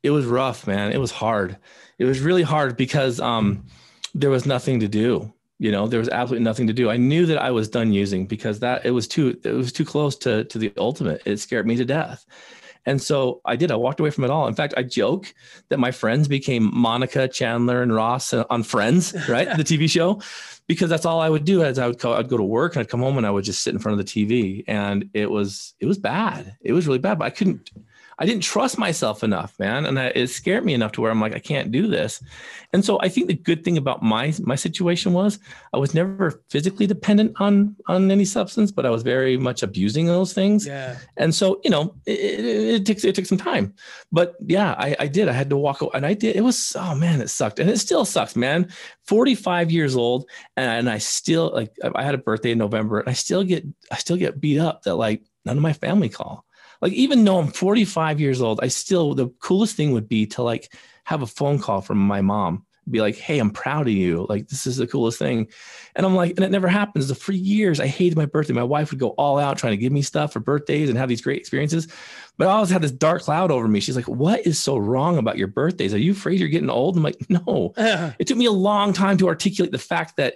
[0.04, 0.92] it was rough, man.
[0.92, 1.58] It was hard.
[1.98, 3.66] It was really hard because um
[4.14, 5.34] there was nothing to do.
[5.62, 6.90] You know, there was absolutely nothing to do.
[6.90, 9.86] I knew that I was done using because that it was too it was too
[9.86, 11.22] close to to the ultimate.
[11.26, 12.26] It scared me to death.
[12.86, 13.72] And so I did.
[13.72, 14.48] I walked away from it all.
[14.48, 15.34] In fact, I joke
[15.70, 19.56] that my friends became Monica, Chandler, and Ross on Friends, right?
[19.58, 20.22] the TV show,
[20.68, 21.64] because that's all I would do.
[21.64, 23.44] As I would go, I'd go to work and I'd come home and I would
[23.44, 26.56] just sit in front of the TV, and it was it was bad.
[26.62, 27.20] It was really bad.
[27.20, 27.70] But I couldn't
[28.20, 31.22] I didn't trust myself enough, man, and I, it scared me enough to where I'm
[31.22, 32.22] like, I can't do this.
[32.74, 35.40] And so I think the good thing about my my situation was
[35.74, 40.06] I was never physically dependent on on any substance, but I was very much abusing
[40.06, 40.68] those things.
[40.68, 40.98] Yeah.
[41.16, 43.74] And so you know, it, it, it takes it took some time,
[44.12, 45.30] but yeah, I, I did.
[45.30, 46.36] I had to walk, and I did.
[46.36, 48.70] It was oh man, it sucked, and it still sucks, man.
[49.08, 53.10] 45 years old, and, and I still like I had a birthday in November, and
[53.10, 56.46] I still get I still get beat up that like none of my family call
[56.82, 60.44] like even though I'm 45 years old, I still the coolest thing would be to
[60.44, 64.26] like have a phone call from my mom, be like, "Hey, I'm proud of you.
[64.30, 65.48] Like this is the coolest thing."
[65.96, 67.12] And I'm like, and it never happens.
[67.18, 68.54] For years, I hated my birthday.
[68.54, 71.10] My wife would go all out trying to give me stuff for birthdays and have
[71.10, 71.88] these great experiences,
[72.38, 73.82] but I always had this dark cloud over me.
[73.82, 75.94] She's like, "What is so wrong about your birthdays?
[75.94, 79.18] Are you afraid you're getting old?" I'm like, "No." it took me a long time
[79.18, 80.36] to articulate the fact that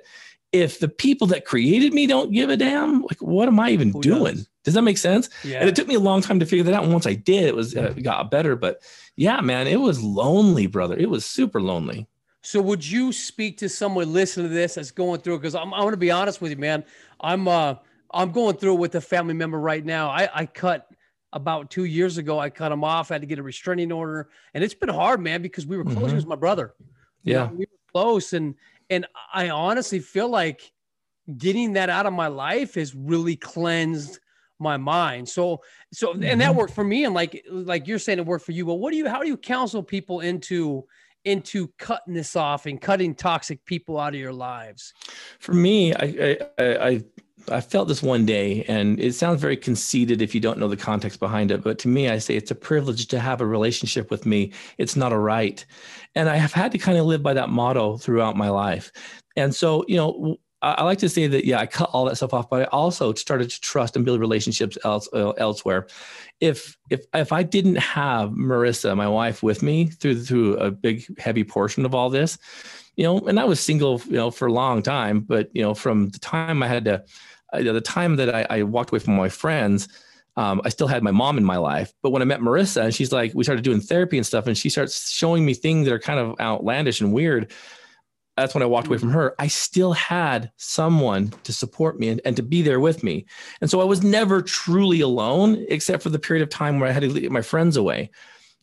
[0.53, 3.91] if the people that created me don't give a damn, like what am I even
[3.91, 4.35] Who doing?
[4.35, 4.49] Does?
[4.63, 4.73] does?
[4.75, 5.29] that make sense?
[5.43, 5.59] Yeah.
[5.59, 6.83] And it took me a long time to figure that out.
[6.83, 8.55] And once I did, it was uh, it got better.
[8.55, 8.81] But
[9.15, 10.95] yeah, man, it was lonely, brother.
[10.95, 12.07] It was super lonely.
[12.43, 15.39] So would you speak to someone listening to this that's going through?
[15.39, 16.85] Because I'm, I'm going to be honest with you, man.
[17.19, 17.75] I'm uh
[18.13, 20.09] I'm going through it with a family member right now.
[20.09, 20.87] I I cut
[21.31, 22.37] about two years ago.
[22.37, 23.09] I cut him off.
[23.09, 25.83] I had to get a restraining order, and it's been hard, man, because we were
[25.83, 25.97] close.
[25.97, 26.09] Mm-hmm.
[26.09, 26.75] He was my brother.
[27.23, 28.53] Yeah, you know, we were close, and
[28.93, 30.71] and I honestly feel like
[31.37, 34.19] getting that out of my life has really cleansed
[34.59, 35.27] my mind.
[35.27, 36.57] So, so, and that mm-hmm.
[36.57, 37.05] worked for me.
[37.05, 39.27] And like, like you're saying it worked for you, but what do you, how do
[39.27, 40.85] you counsel people into,
[41.25, 44.93] into cutting this off and cutting toxic people out of your lives?
[45.39, 47.03] For me, I, I, I,
[47.51, 50.77] I felt this one day, and it sounds very conceited if you don't know the
[50.77, 51.61] context behind it.
[51.61, 54.53] But to me, I say it's a privilege to have a relationship with me.
[54.77, 55.65] It's not a right.
[56.15, 58.91] And I have had to kind of live by that motto throughout my life.
[59.35, 62.33] And so, you know, I like to say that, yeah, I cut all that stuff
[62.33, 65.87] off, but I also started to trust and build relationships else, uh, elsewhere.
[66.39, 71.19] If if if I didn't have Marissa, my wife, with me through through a big
[71.19, 72.37] heavy portion of all this,
[72.95, 75.73] you know, and I was single, you know, for a long time, but you know,
[75.73, 77.03] from the time I had to,
[77.51, 79.89] uh, the time that I, I walked away from my friends,
[80.35, 81.93] um, I still had my mom in my life.
[82.01, 84.57] But when I met Marissa and she's like, we started doing therapy and stuff, and
[84.57, 87.51] she starts showing me things that are kind of outlandish and weird.
[88.35, 89.35] That's when I walked away from her.
[89.37, 93.27] I still had someone to support me and, and to be there with me.
[93.61, 96.93] And so I was never truly alone, except for the period of time where I
[96.93, 98.09] had to get my friends away.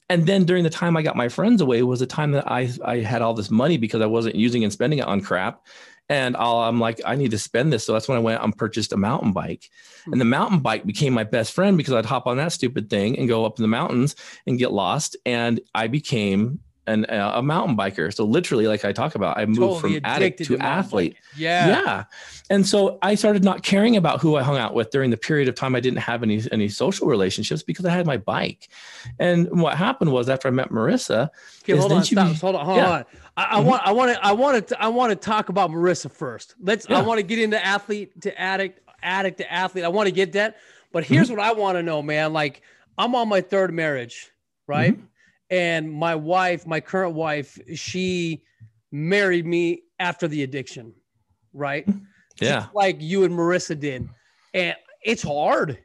[0.08, 2.68] And then during the time I got my friends away was the time that I,
[2.84, 5.64] I had all this money because I wasn't using and spending it on crap.
[6.10, 7.84] And i am like, I need to spend this.
[7.84, 9.70] So that's when I went and purchased a mountain bike.
[10.06, 13.16] And the mountain bike became my best friend because I'd hop on that stupid thing
[13.16, 15.16] and go up in the mountains and get lost.
[15.24, 18.12] And I became an, a mountain biker.
[18.12, 21.16] So literally, like I talk about, I moved totally from addict to, to athlete.
[21.36, 21.68] Yeah.
[21.68, 22.04] Yeah.
[22.48, 25.48] And so I started not caring about who I hung out with during the period
[25.48, 28.68] of time I didn't have any, any social relationships because I had my bike.
[29.18, 31.28] And what happened was after I met Marissa,
[31.62, 32.90] okay, hold on, stop, hold on, hold yeah.
[32.90, 33.04] on.
[33.36, 33.68] I, I mm-hmm.
[33.68, 36.54] want, I want to, I want to, I want to talk about Marissa first.
[36.60, 36.98] Let's, yeah.
[36.98, 39.84] I want to get into athlete to addict, addict to athlete.
[39.84, 40.56] I want to get that.
[40.92, 41.36] But here's mm-hmm.
[41.36, 42.32] what I want to know, man.
[42.32, 42.62] Like
[42.98, 44.30] I'm on my third marriage,
[44.66, 44.94] right?
[44.94, 45.04] Mm-hmm
[45.50, 48.44] and my wife, my current wife, she
[48.92, 50.92] married me after the addiction,
[51.52, 51.86] right?
[52.40, 52.60] Yeah.
[52.60, 54.08] Just like you and Marissa did.
[54.54, 55.78] And it's hard.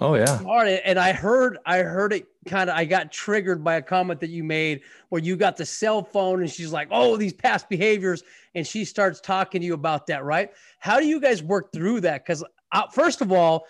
[0.00, 0.22] Oh yeah.
[0.22, 0.68] It's hard.
[0.68, 4.30] And I heard, I heard it kind of, I got triggered by a comment that
[4.30, 8.22] you made where you got the cell phone and she's like, oh, these past behaviors.
[8.54, 10.50] And she starts talking to you about that, right?
[10.78, 12.24] How do you guys work through that?
[12.24, 13.66] Because uh, first of all,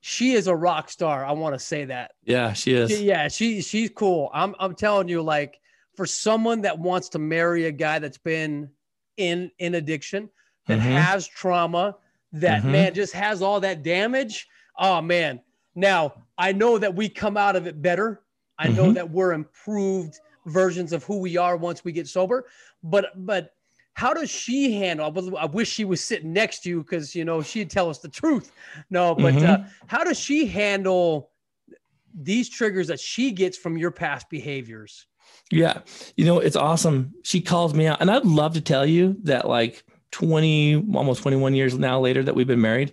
[0.00, 1.24] she is a rock star.
[1.24, 2.12] I want to say that.
[2.24, 2.90] Yeah, she is.
[2.90, 4.30] She, yeah, she she's cool.
[4.32, 5.60] I'm I'm telling you, like
[5.94, 8.70] for someone that wants to marry a guy that's been
[9.16, 10.30] in in addiction,
[10.66, 10.90] that mm-hmm.
[10.90, 11.96] has trauma,
[12.32, 12.72] that mm-hmm.
[12.72, 14.48] man just has all that damage.
[14.78, 15.40] Oh man.
[15.74, 18.22] Now I know that we come out of it better.
[18.58, 18.94] I know mm-hmm.
[18.94, 22.46] that we're improved versions of who we are once we get sober.
[22.82, 23.54] But but
[23.94, 25.36] how does she handle?
[25.38, 28.08] I wish she was sitting next to you because you know she'd tell us the
[28.08, 28.52] truth.
[28.88, 29.62] No, but mm-hmm.
[29.62, 31.30] uh, how does she handle
[32.14, 35.06] these triggers that she gets from your past behaviors?
[35.50, 35.80] Yeah,
[36.16, 37.12] you know it's awesome.
[37.24, 41.54] She calls me out, and I'd love to tell you that like 20, almost 21
[41.54, 42.92] years now later that we've been married,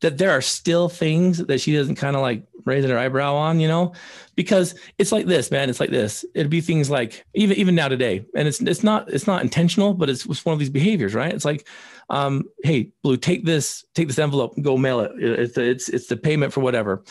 [0.00, 3.60] that there are still things that she doesn't kind of like raising her eyebrow on,
[3.60, 3.92] you know,
[4.34, 5.70] because it's like this, man.
[5.70, 6.24] It's like this.
[6.34, 9.94] It'd be things like even even now today, and it's it's not it's not intentional,
[9.94, 11.32] but it's, it's one of these behaviors, right?
[11.32, 11.66] It's like,
[12.10, 15.12] um, hey, Blue, take this take this envelope, go mail it.
[15.18, 17.02] It's it's it's the payment for whatever,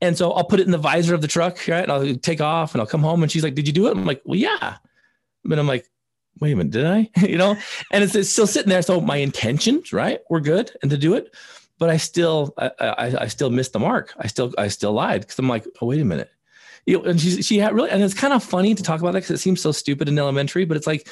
[0.00, 1.82] and so I'll put it in the visor of the truck, right?
[1.82, 3.92] And I'll take off, and I'll come home, and she's like, "Did you do it?"
[3.92, 4.76] I'm like, "Well, yeah,"
[5.44, 5.86] but I'm like,
[6.40, 7.10] wait a minute, did I?
[7.26, 7.56] you know,
[7.90, 8.82] and it's, it's still sitting there.
[8.82, 11.34] So my intentions, right, were good and to do it,
[11.78, 14.14] but I still, I, I, I still missed the mark.
[14.18, 16.30] I still, I still lied because I'm like, oh, wait a minute.
[16.86, 19.12] You know, and she, she had really, and it's kind of funny to talk about
[19.12, 21.08] that because it seems so stupid and elementary, but it's like,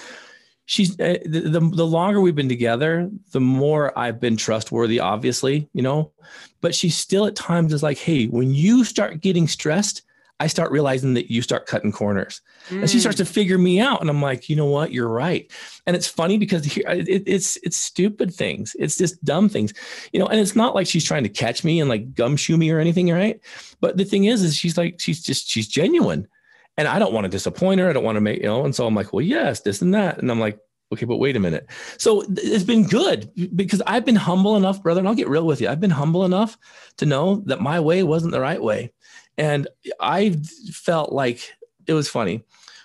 [0.67, 5.69] she's uh, the, the, the longer we've been together, the more I've been trustworthy, obviously,
[5.73, 6.13] you know,
[6.61, 10.03] but she still at times is like, hey, when you start getting stressed,
[10.39, 12.43] I start realizing that you start cutting corners.
[12.69, 12.81] Mm.
[12.81, 13.29] And she starts to mm.
[13.29, 14.01] figure me out.
[14.01, 14.93] And I'm like, you know what?
[14.93, 15.51] You're right.
[15.87, 18.77] And it's funny because here, it, it's it's stupid things.
[18.79, 19.73] It's just dumb things,
[20.13, 20.27] you know.
[20.27, 23.11] And it's not like she's trying to catch me and like gumshoe me or anything,
[23.11, 23.41] right?
[23.81, 26.29] But the thing is, is she's like she's just she's genuine,
[26.77, 27.89] and I don't want to disappoint her.
[27.89, 28.65] I don't want to make you know.
[28.65, 30.19] And so I'm like, well, yes, this and that.
[30.19, 30.59] And I'm like,
[30.93, 31.67] okay, but wait a minute.
[31.99, 35.61] So it's been good because I've been humble enough, brother, and I'll get real with
[35.61, 35.69] you.
[35.69, 36.59] I've been humble enough
[36.99, 38.93] to know that my way wasn't the right way.
[39.39, 39.69] And
[40.01, 40.31] I
[40.73, 41.53] felt like
[41.87, 42.43] it was funny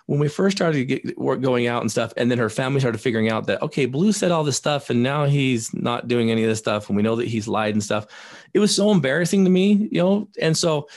[0.07, 3.29] when we first started get going out and stuff, and then her family started figuring
[3.29, 6.49] out that okay, Blu said all this stuff, and now he's not doing any of
[6.49, 8.07] this stuff, and we know that he's lied and stuff.
[8.53, 10.89] It was so embarrassing to me, you know, and so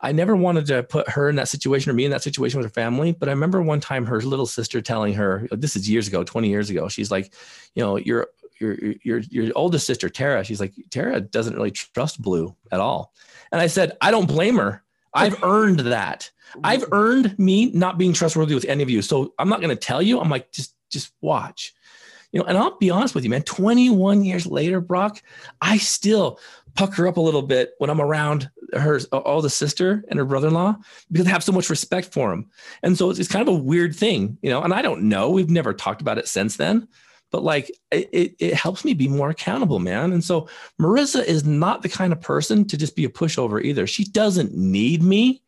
[0.00, 2.66] I never wanted to put her in that situation or me in that situation with
[2.66, 3.12] her family.
[3.12, 6.48] But I remember one time her little sister telling her, this is years ago, 20
[6.48, 7.34] years ago, she's like,
[7.74, 12.22] you know, your your your your oldest sister Tara, she's like, Tara doesn't really trust
[12.22, 13.12] Blu at all.
[13.52, 14.82] And I said, I don't blame her.
[15.14, 16.30] I've earned that.
[16.64, 16.94] I've mm-hmm.
[16.94, 19.02] earned me not being trustworthy with any of you.
[19.02, 20.20] So I'm not going to tell you.
[20.20, 21.74] I'm like, just, just watch.
[22.32, 23.42] You know, and I'll be honest with you, man.
[23.42, 25.20] 21 years later, Brock,
[25.60, 26.38] I still
[26.74, 30.76] pucker up a little bit when I'm around her, all the sister and her brother-in-law,
[31.10, 32.48] because I have so much respect for them.
[32.84, 34.62] And so it's, it's kind of a weird thing, you know.
[34.62, 35.30] And I don't know.
[35.30, 36.86] We've never talked about it since then
[37.30, 40.12] but like it, it helps me be more accountable, man.
[40.12, 40.48] And so
[40.80, 43.86] Marissa is not the kind of person to just be a pushover either.
[43.86, 45.42] She doesn't need me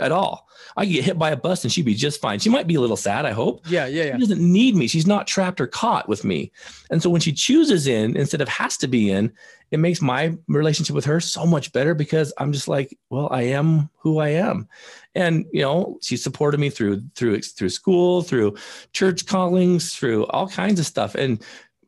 [0.00, 0.48] at all.
[0.76, 2.38] I get hit by a bus and she'd be just fine.
[2.38, 3.60] She might be a little sad, I hope.
[3.68, 4.12] Yeah, yeah, yeah.
[4.14, 4.86] She doesn't need me.
[4.86, 6.50] She's not trapped or caught with me.
[6.90, 9.32] And so when she chooses in instead of has to be in,
[9.70, 13.42] it makes my relationship with her so much better because I'm just like, well, I
[13.42, 14.68] am who I am.
[15.14, 18.56] And you know, she supported me through through through school, through
[18.92, 21.14] church callings, through all kinds of stuff.
[21.14, 21.42] And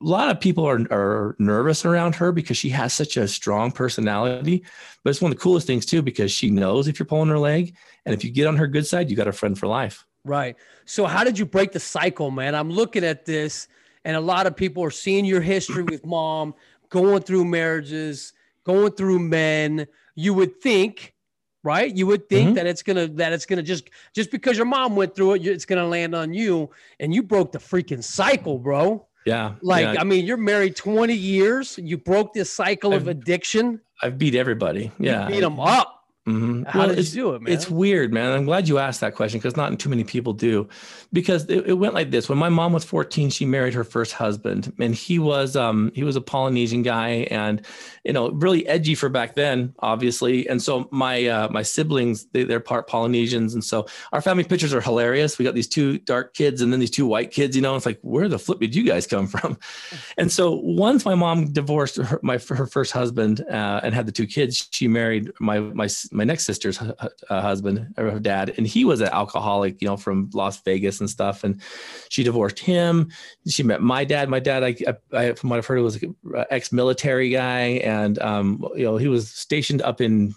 [0.05, 3.73] a lot of people are, are nervous around her because she has such a strong
[3.73, 4.63] personality.
[5.03, 7.39] But it's one of the coolest things too, because she knows if you're pulling her
[7.39, 10.05] leg, and if you get on her good side, you got a friend for life.
[10.25, 10.57] Right.
[10.85, 12.55] So how did you break the cycle, man?
[12.55, 13.67] I'm looking at this,
[14.05, 16.55] and a lot of people are seeing your history with mom,
[16.91, 19.87] going through marriages, going through men.
[20.15, 21.15] You would think,
[21.63, 21.95] right?
[21.95, 22.55] You would think mm-hmm.
[22.57, 25.65] that it's gonna that it's gonna just just because your mom went through it, it's
[25.65, 29.07] gonna land on you, and you broke the freaking cycle, bro.
[29.25, 29.55] Yeah.
[29.63, 30.01] Like, yeah.
[30.01, 31.79] I mean, you're married 20 years.
[31.79, 33.81] You broke this cycle I've, of addiction.
[34.03, 34.93] I've beat everybody.
[34.99, 35.29] Yeah.
[35.29, 36.04] You beat them up.
[36.27, 36.63] Mm-hmm.
[36.63, 37.53] How well, did you do it, man?
[37.53, 38.33] It's weird, man.
[38.33, 40.67] I'm glad you asked that question because not too many people do.
[41.13, 44.15] Because it, it, went like this: when my mom was 14, she married her first
[44.15, 47.61] husband, and he was um, he was a Polynesian guy, and
[48.05, 50.49] you know, really edgy for back then, obviously.
[50.49, 54.73] And so my uh, my siblings, they, they're part Polynesians, and so our family pictures
[54.73, 55.39] are hilarious.
[55.39, 57.55] We got these two dark kids and then these two white kids.
[57.55, 59.59] You know, it's like where the flip did you guys come from?
[60.17, 64.13] And so once my mom divorced her, my her first husband uh, and had the
[64.13, 68.85] two kids, she married my my my next sister's uh, husband or dad, and he
[68.85, 71.45] was an alcoholic, you know, from Las Vegas and stuff.
[71.45, 71.61] And
[72.09, 73.11] she divorced him.
[73.49, 74.29] She met my dad.
[74.29, 74.77] My dad, I,
[75.13, 76.15] I from what I've heard, was an
[76.51, 80.35] ex-military guy, and um, you know, he was stationed up in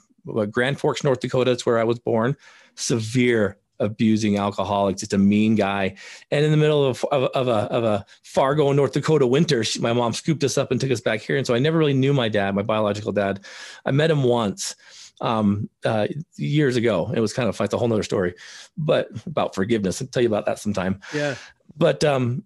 [0.52, 1.52] Grand Forks, North Dakota.
[1.52, 2.36] That's where I was born.
[2.76, 5.96] Severe abusing alcoholic, just a mean guy.
[6.32, 9.80] And in the middle of, of, of, a, of a Fargo, North Dakota winter, she,
[9.80, 11.38] my mom scooped us up and took us back here.
[11.38, 13.46] And so I never really knew my dad, my biological dad.
[13.86, 14.76] I met him once
[15.22, 17.12] um, uh, years ago.
[17.14, 18.36] It was kind of like a whole nother story,
[18.78, 20.02] but about forgiveness.
[20.02, 21.02] I'll tell you about that sometime.
[21.14, 21.36] Yeah.
[21.76, 22.44] But um,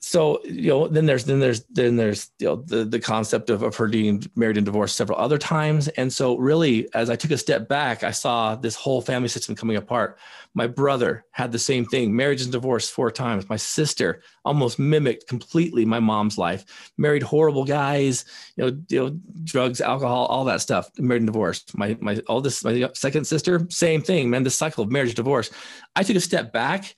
[0.00, 3.62] so you know then there's then there's then there's you know the the concept of,
[3.62, 5.88] of her being married and divorced several other times.
[5.88, 9.54] And so really as i took a step back i saw this whole family system
[9.54, 10.18] coming apart.
[10.54, 13.48] My brother had the same thing marriage and divorce four times.
[13.48, 18.24] My sister almost mimicked completely my mom's life married horrible guys
[18.56, 21.76] you know, you know drugs alcohol all that stuff married and divorced.
[21.76, 25.50] My my oldest my second sister same thing man this cycle of marriage divorce.
[25.94, 26.94] I took a step back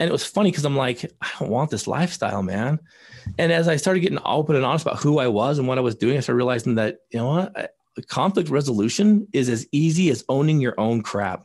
[0.00, 2.80] And it was funny because I'm like, I don't want this lifestyle, man.
[3.38, 5.82] And as I started getting open and honest about who I was and what I
[5.82, 7.74] was doing, I started realizing that, you know what,
[8.08, 11.44] conflict resolution is as easy as owning your own crap.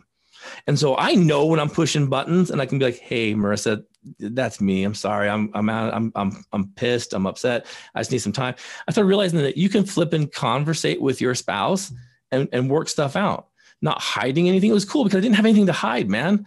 [0.68, 3.84] And so I know when I'm pushing buttons and I can be like, hey, Marissa,
[4.20, 4.84] that's me.
[4.84, 5.30] I'm sorry.
[5.30, 7.14] I'm I'm out, I'm I'm I'm pissed.
[7.14, 7.66] I'm upset.
[7.93, 8.56] I just need some time.
[8.88, 11.91] I started realizing that you can flip and conversate with your spouse
[12.32, 13.47] and, and work stuff out,
[13.82, 14.70] not hiding anything.
[14.70, 16.45] It was cool because I didn't have anything to hide, man.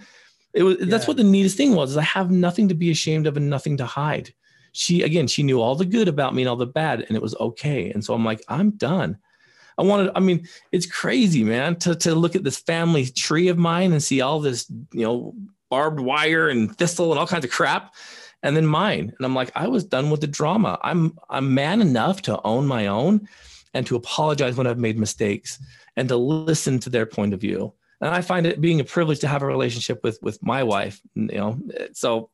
[0.54, 0.86] It was yeah.
[0.86, 3.48] that's what the neatest thing was, is I have nothing to be ashamed of and
[3.48, 4.32] nothing to hide.
[4.72, 7.22] She again, she knew all the good about me and all the bad, and it
[7.22, 7.90] was okay.
[7.90, 9.18] And so I'm like, I'm done.
[9.78, 13.58] I wanted, I mean, it's crazy, man, to, to look at this family tree of
[13.58, 15.34] mine and see all this, you know,
[15.70, 17.94] barbed wire and thistle and all kinds of crap.
[18.42, 19.12] And then mine.
[19.16, 20.78] And I'm like, I was done with the drama.
[20.82, 23.28] I'm I'm man enough to own my own
[23.72, 25.60] and to apologize when I've made mistakes
[25.96, 27.72] and to listen to their point of view.
[28.02, 31.00] And I find it being a privilege to have a relationship with with my wife.
[31.14, 31.58] You know,
[31.92, 32.30] so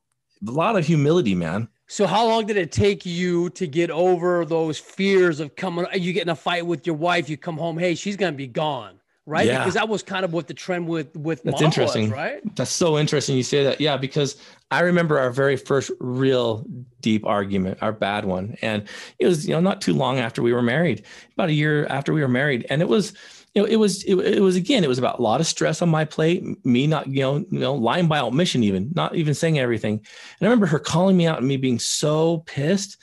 [0.46, 1.68] a lot of humility, man.
[1.88, 5.86] So how long did it take you to get over those fears of coming?
[5.94, 8.46] You get in a fight with your wife, you come home, hey, she's gonna be
[8.46, 9.46] gone, right?
[9.46, 9.58] Yeah.
[9.58, 12.56] Because that was kind of what the trend with with that's interesting, was, right?
[12.56, 13.80] That's so interesting you say that.
[13.80, 14.36] Yeah, because
[14.70, 16.64] I remember our very first real
[17.00, 18.88] deep argument, our bad one, and
[19.18, 21.04] it was you know not too long after we were married,
[21.34, 23.12] about a year after we were married, and it was
[23.54, 25.82] you know, it was it, it, was again, it was about a lot of stress
[25.82, 29.34] on my plate, me not, you know, you know, lying by omission, even not even
[29.34, 29.94] saying everything.
[29.94, 32.98] And I remember her calling me out and me being so pissed.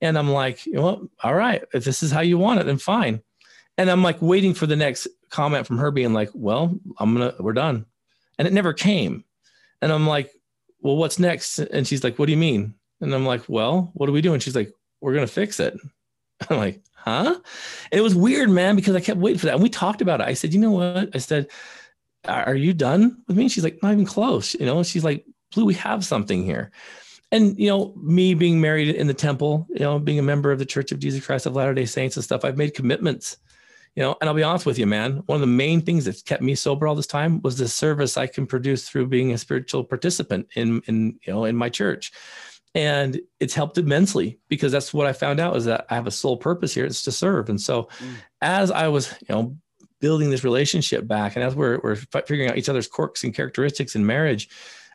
[0.00, 1.08] And I'm like, you know?
[1.22, 3.20] All right, if this is how you want it, then fine.
[3.76, 7.34] And I'm like waiting for the next comment from her being like, well, I'm gonna,
[7.38, 7.86] we're done.
[8.38, 9.24] And it never came.
[9.82, 10.30] And I'm like,
[10.80, 11.58] well, what's next?
[11.58, 12.74] And she's like, what do you mean?
[13.00, 14.40] And I'm like, well, what are we doing?
[14.40, 15.78] She's like, we're gonna fix it.
[16.50, 17.34] I'm like, huh?
[17.90, 19.54] And it was weird, man, because I kept waiting for that.
[19.54, 20.26] And we talked about it.
[20.26, 21.14] I said, you know what?
[21.14, 21.48] I said,
[22.26, 23.48] are you done with me?
[23.48, 24.54] She's like, not even close.
[24.54, 25.24] You know, she's like,
[25.54, 26.70] Blu, we have something here.
[27.32, 30.58] And, you know, me being married in the temple, you know, being a member of
[30.58, 33.38] the Church of Jesus Christ of Latter day Saints and stuff, I've made commitments,
[33.94, 35.22] you know, and I'll be honest with you, man.
[35.26, 38.16] One of the main things that's kept me sober all this time was the service
[38.16, 42.12] I can produce through being a spiritual participant in, in, you know, in my church
[42.74, 46.10] and it's helped immensely because that's what i found out is that i have a
[46.10, 47.48] sole purpose here it's to serve.
[47.48, 48.14] And so mm.
[48.40, 49.56] as i was you know
[50.00, 53.94] building this relationship back and as we're, we're figuring out each other's quirks and characteristics
[53.94, 54.48] in marriage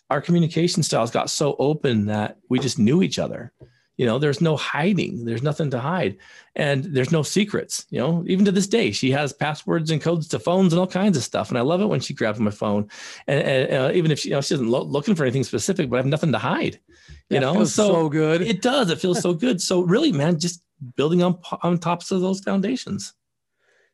[0.09, 3.51] our communication styles got so open that we just knew each other.
[3.97, 6.17] You know there's no hiding there's nothing to hide
[6.53, 10.27] and there's no secrets you know even to this day she has passwords and codes
[10.27, 12.51] to phones and all kinds of stuff and i love it when she grabs my
[12.51, 12.89] phone.
[13.25, 15.89] And, and uh, even if she, you know, she isn't lo- looking for anything specific
[15.89, 16.77] but i have nothing to hide
[17.29, 20.61] you know so, so good it does it feels so good so really man just
[20.95, 23.13] building on on tops of those foundations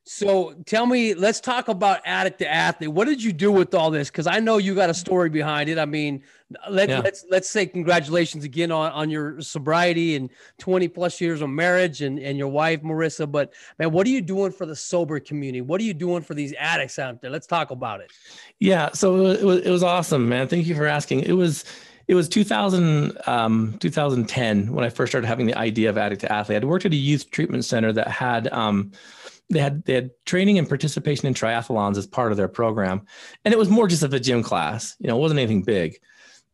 [0.03, 2.91] so tell me, let's talk about addict to athlete.
[2.91, 4.09] What did you do with all this?
[4.09, 5.77] Because I know you got a story behind it.
[5.77, 6.23] I mean,
[6.69, 6.99] let, yeah.
[6.99, 12.01] let's let's say congratulations again on, on your sobriety and 20 plus years of marriage
[12.01, 13.31] and, and your wife, Marissa.
[13.31, 15.61] But man, what are you doing for the sober community?
[15.61, 17.29] What are you doing for these addicts out there?
[17.29, 18.11] Let's talk about it.
[18.59, 20.47] Yeah, so it was, it was awesome, man.
[20.47, 21.21] Thank you for asking.
[21.21, 21.63] It was
[22.11, 26.31] it was 2000, um, 2010 when I first started having the idea of addict to
[26.31, 26.57] athlete.
[26.57, 28.91] I'd worked at a youth treatment center that had um,
[29.49, 33.05] they had they had training and participation in triathlons as part of their program,
[33.45, 34.93] and it was more just of a gym class.
[34.99, 35.99] You know, it wasn't anything big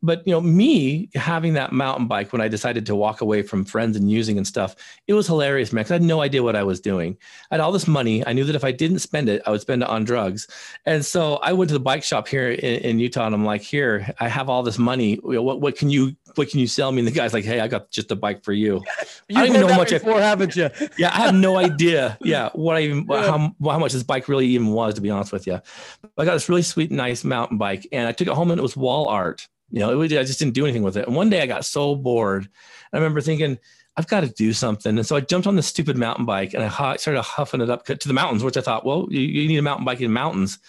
[0.03, 3.65] but you know me having that mountain bike when i decided to walk away from
[3.65, 4.75] friends and using and stuff
[5.07, 7.17] it was hilarious man because i had no idea what i was doing.
[7.51, 8.25] I had all this money.
[8.25, 10.47] I knew that if i didn't spend it i would spend it on drugs.
[10.85, 13.61] And so i went to the bike shop here in, in utah and i'm like
[13.61, 15.15] here i have all this money.
[15.15, 16.99] What, what can you what can you sell me?
[16.99, 18.83] And the guy's like hey i got just a bike for you.
[19.27, 20.69] You i don't even know much before I, haven't you?
[20.97, 23.23] Yeah i have no idea yeah what i even yeah.
[23.23, 25.59] how, how much this bike really even was to be honest with you
[26.01, 28.59] but i got this really sweet nice mountain bike and i took it home and
[28.59, 31.07] it was wall art you know, was, I just didn't do anything with it.
[31.07, 32.47] And one day I got so bored.
[32.93, 33.57] I remember thinking,
[33.97, 34.97] I've got to do something.
[34.97, 37.86] And so I jumped on this stupid mountain bike and I started huffing it up
[37.86, 40.59] to the mountains, which I thought, well, you, you need a mountain bike in mountains.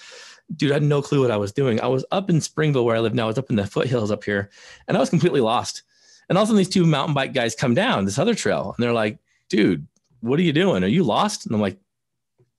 [0.57, 1.79] Dude, I had no clue what I was doing.
[1.81, 3.25] I was up in Springville where I live now.
[3.25, 4.49] I was up in the foothills up here
[4.89, 5.83] and I was completely lost.
[6.29, 8.75] And all of a sudden these two mountain bike guys come down this other trail
[8.77, 9.19] and they're like,
[9.51, 9.87] dude,
[10.21, 10.83] what are you doing?
[10.83, 11.45] Are you lost?
[11.45, 11.79] And I'm like,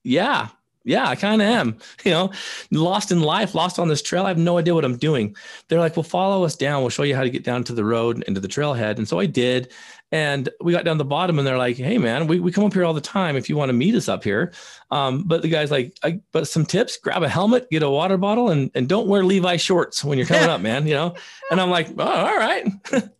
[0.04, 0.48] yeah,
[0.84, 2.32] yeah, I kind of am, you know,
[2.70, 4.24] lost in life, lost on this trail.
[4.24, 5.36] I have no idea what I'm doing.
[5.68, 6.82] They're like, well, follow us down.
[6.82, 8.98] We'll show you how to get down to the road and to the trailhead.
[8.98, 9.72] And so I did.
[10.12, 12.74] And we got down the bottom and they're like, hey, man, we, we come up
[12.74, 14.52] here all the time if you want to meet us up here.
[14.90, 18.16] Um, but the guy's like, I, but some tips grab a helmet, get a water
[18.16, 21.14] bottle, and, and don't wear Levi shorts when you're coming up, man, you know?
[21.52, 22.64] And I'm like, oh, all right.
[22.92, 23.10] and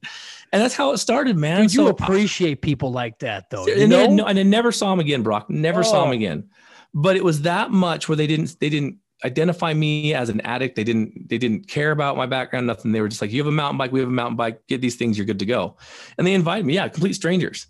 [0.51, 1.63] that's how it started, man.
[1.63, 3.69] Dude, you so, appreciate people like that, though.
[3.69, 5.49] And, no, and I never saw him again, Brock.
[5.49, 5.85] Never oh.
[5.85, 6.15] saw him oh.
[6.15, 6.49] again
[6.95, 10.77] but it was that much where they didn't they didn't identify me as an addict.
[10.77, 12.93] They didn't they didn't care about my background, nothing.
[12.93, 14.81] They were just like, you have a mountain bike, we have a mountain bike, get
[14.81, 15.77] these things, you're good to go.
[16.19, 17.67] And they invited me, yeah, complete strangers.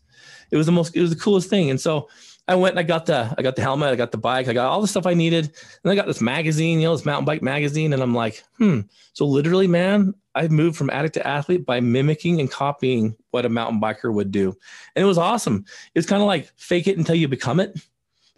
[0.51, 1.71] It was the most, it was the coolest thing.
[1.71, 2.09] And so
[2.49, 4.53] I went and I got the I got the helmet, I got the bike, I
[4.53, 5.53] got all the stuff I needed.
[5.85, 7.93] And I got this magazine, you know, this mountain bike magazine.
[7.93, 8.81] And I'm like, hmm.
[9.13, 13.49] So literally, man, I moved from addict to athlete by mimicking and copying what a
[13.49, 14.57] mountain biker would do.
[14.95, 15.65] And it was awesome.
[15.95, 17.79] It's kind of like fake it until you become it.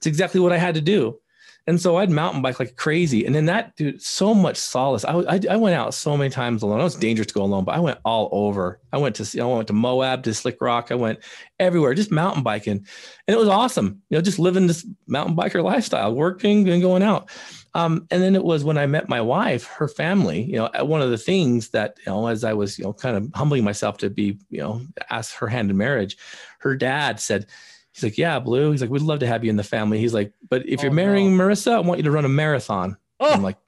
[0.03, 1.20] It's exactly what I had to do.
[1.68, 3.24] And so I'd mountain bike like crazy.
[3.24, 5.05] And then that, dude, so much solace.
[5.05, 6.80] I, I, I, went out so many times alone.
[6.80, 8.80] It was dangerous to go alone, but I went all over.
[8.92, 10.90] I went to, I went to Moab, to Slick Rock.
[10.90, 11.20] I went
[11.61, 12.84] everywhere, just mountain biking.
[13.28, 14.03] And it was awesome.
[14.11, 17.30] You know, just living this mountain biker lifestyle, working and going out.
[17.74, 21.00] Um, and then it was when I met my wife, her family, you know, one
[21.00, 23.98] of the things that, you know, as I was, you know, kind of humbling myself
[23.98, 26.16] to be, you know, ask her hand in marriage,
[26.59, 27.46] her dad said,
[27.93, 28.70] He's like, yeah, Blu.
[28.70, 29.99] He's like, we'd love to have you in the family.
[29.99, 31.45] He's like, but if oh, you're marrying no.
[31.45, 32.97] Marissa, I want you to run a marathon.
[33.20, 33.32] Oh.
[33.32, 33.59] I'm like,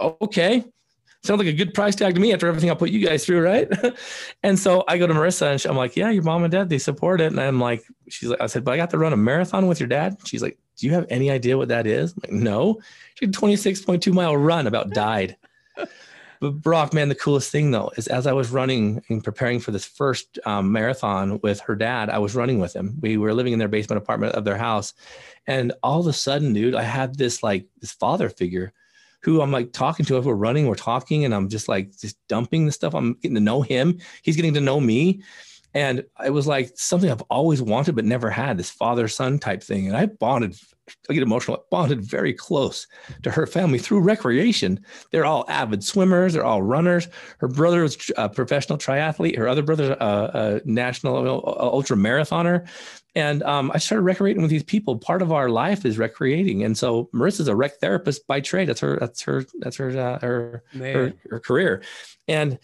[0.00, 0.64] okay.
[1.22, 3.42] Sounds like a good price tag to me after everything I put you guys through,
[3.42, 3.66] right?
[4.42, 6.68] and so I go to Marissa and she, I'm like, yeah, your mom and dad,
[6.68, 7.32] they support it.
[7.32, 9.80] And I'm like, she's like, I said, but I got to run a marathon with
[9.80, 10.18] your dad.
[10.24, 12.12] She's like, do you have any idea what that is?
[12.12, 12.80] I'm like, no.
[13.14, 15.36] She had 26.2 mile run about died.
[16.44, 19.70] But Brock, man, the coolest thing though is as I was running and preparing for
[19.70, 22.98] this first um, marathon with her dad, I was running with him.
[23.00, 24.92] We were living in their basement apartment of their house,
[25.46, 28.74] and all of a sudden, dude, I had this like this father figure
[29.20, 30.18] who I'm like talking to.
[30.18, 32.94] If we're running, we're talking, and I'm just like just dumping the stuff.
[32.94, 33.98] I'm getting to know him.
[34.20, 35.22] He's getting to know me.
[35.72, 39.62] And it was like something I've always wanted but never had this father son type
[39.62, 39.88] thing.
[39.88, 40.60] And I bonded
[41.08, 42.86] I get emotional, bonded very close
[43.22, 44.84] to her family through recreation.
[45.10, 46.34] They're all avid swimmers.
[46.34, 47.08] They're all runners.
[47.38, 49.38] Her brother was a professional triathlete.
[49.38, 52.68] Her other brother, a, a national ultra marathoner.
[53.14, 54.98] And um, I started recreating with these people.
[54.98, 56.64] Part of our life is recreating.
[56.64, 58.68] And so Marissa's a rec therapist by trade.
[58.68, 58.98] That's her.
[58.98, 59.44] That's her.
[59.60, 59.90] That's her.
[59.90, 61.82] Uh, her, her, her career.
[62.26, 62.58] And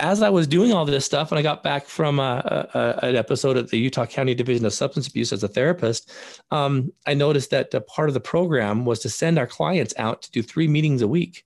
[0.00, 2.78] as I was doing all this stuff, and I got back from a, uh, a,
[2.78, 6.10] uh, an episode at the Utah County Division of Substance Abuse as a therapist,
[6.50, 10.30] um, I noticed that part of the program was to send our clients out to
[10.30, 11.44] do three meetings a week.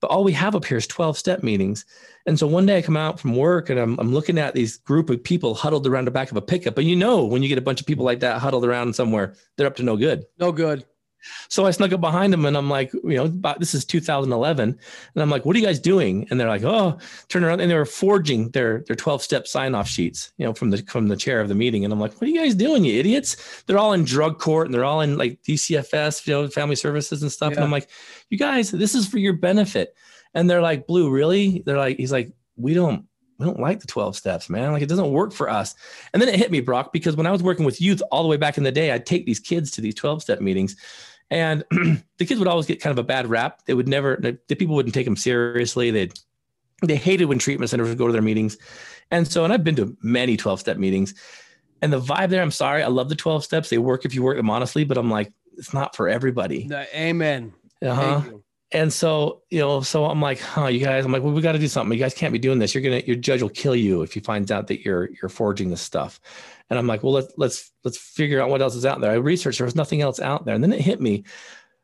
[0.00, 1.84] But all we have up here is 12 step meetings.
[2.26, 4.78] And so one day I come out from work and I'm, I'm looking at these
[4.78, 6.78] group of people huddled around the back of a pickup.
[6.78, 9.34] And you know, when you get a bunch of people like that huddled around somewhere,
[9.56, 10.24] they're up to no good.
[10.38, 10.86] No good.
[11.48, 14.68] So I snuck up behind them and I'm like, you know, about, this is 2011.
[15.14, 16.26] And I'm like, what are you guys doing?
[16.30, 16.98] And they're like, oh,
[17.28, 17.60] turn around.
[17.60, 20.78] And they were forging their, their 12 step sign off sheets, you know, from the,
[20.78, 21.84] from the chair of the meeting.
[21.84, 23.62] And I'm like, what are you guys doing, you idiots?
[23.66, 27.22] They're all in drug court and they're all in like DCFS, you know, family services
[27.22, 27.52] and stuff.
[27.52, 27.56] Yeah.
[27.56, 27.88] And I'm like,
[28.30, 29.94] you guys, this is for your benefit.
[30.34, 31.62] And they're like, Blu, really?
[31.66, 33.06] They're like, he's like, we don't,
[33.40, 34.72] we don't like the 12 steps, man.
[34.72, 35.74] Like it doesn't work for us.
[36.12, 38.28] And then it hit me, Brock, because when I was working with youth all the
[38.28, 40.76] way back in the day, I'd take these kids to these 12 step meetings
[41.30, 43.64] and the kids would always get kind of a bad rap.
[43.66, 45.90] They would never, the people wouldn't take them seriously.
[45.90, 46.18] They'd,
[46.82, 48.56] they hated when treatment centers would go to their meetings.
[49.10, 51.14] And so, and I've been to many 12 step meetings
[51.82, 52.82] and the vibe there, I'm sorry.
[52.82, 53.70] I love the 12 steps.
[53.70, 56.68] They work if you work them honestly, but I'm like, it's not for everybody.
[56.94, 57.52] Amen.
[57.82, 58.22] Uh-huh.
[58.72, 61.52] And so, you know, so I'm like, huh, you guys, I'm like, well, we got
[61.52, 61.96] to do something.
[61.96, 62.74] You guys can't be doing this.
[62.74, 65.28] You're going to, your judge will kill you if he finds out that you're, you're
[65.28, 66.20] forging this stuff.
[66.70, 69.10] And I'm like, well, let's let's let's figure out what else is out there.
[69.10, 71.24] I researched there was nothing else out there, and then it hit me.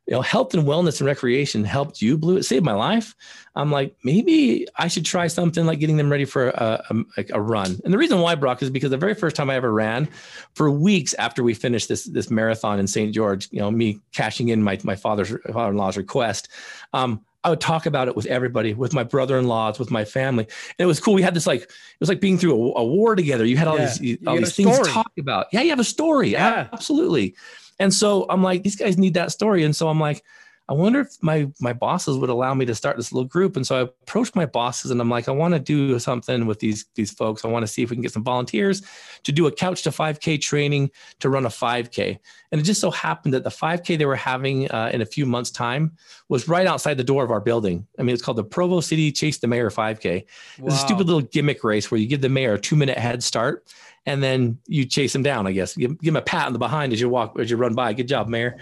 [0.08, 2.36] You know, health and wellness and recreation helped you, Blu.
[2.36, 3.16] It saved my life.
[3.56, 6.80] I'm like, maybe I should try something like getting them ready for a,
[7.16, 7.80] a, a run.
[7.82, 10.08] And the reason why, Brock, is because the very first time I ever ran,
[10.54, 13.12] for weeks after we finished this this marathon in St.
[13.12, 16.50] George, you know, me cashing in my my father's father-in-law's request,
[16.92, 20.44] um, I would talk about it with everybody, with my brother-in-laws, with my family.
[20.44, 21.14] And it was cool.
[21.14, 21.70] We had this like, it
[22.00, 23.44] was like being through a, a war together.
[23.44, 23.94] You had all yeah.
[24.00, 25.46] these, all these things to talk about.
[25.52, 26.30] Yeah, you have a story.
[26.30, 26.68] Yeah.
[26.72, 27.36] Absolutely.
[27.78, 29.62] And so I'm like, these guys need that story.
[29.62, 30.24] And so I'm like,
[30.68, 33.56] I wonder if my my bosses would allow me to start this little group.
[33.56, 36.58] And so I approached my bosses and I'm like, I want to do something with
[36.58, 37.44] these these folks.
[37.44, 38.82] I want to see if we can get some volunteers
[39.22, 40.90] to do a couch to 5K training
[41.20, 42.18] to run a 5K.
[42.50, 45.24] And it just so happened that the 5K they were having uh, in a few
[45.24, 45.92] months' time
[46.28, 47.86] was right outside the door of our building.
[47.98, 50.24] I mean, it's called the Provo City Chase the Mayor 5K.
[50.58, 50.66] Wow.
[50.66, 53.22] It's a stupid little gimmick race where you give the mayor a two minute head
[53.22, 53.72] start
[54.04, 55.46] and then you chase him down.
[55.46, 57.56] I guess give, give him a pat on the behind as you walk as you
[57.56, 57.92] run by.
[57.92, 58.58] Good job, Mayor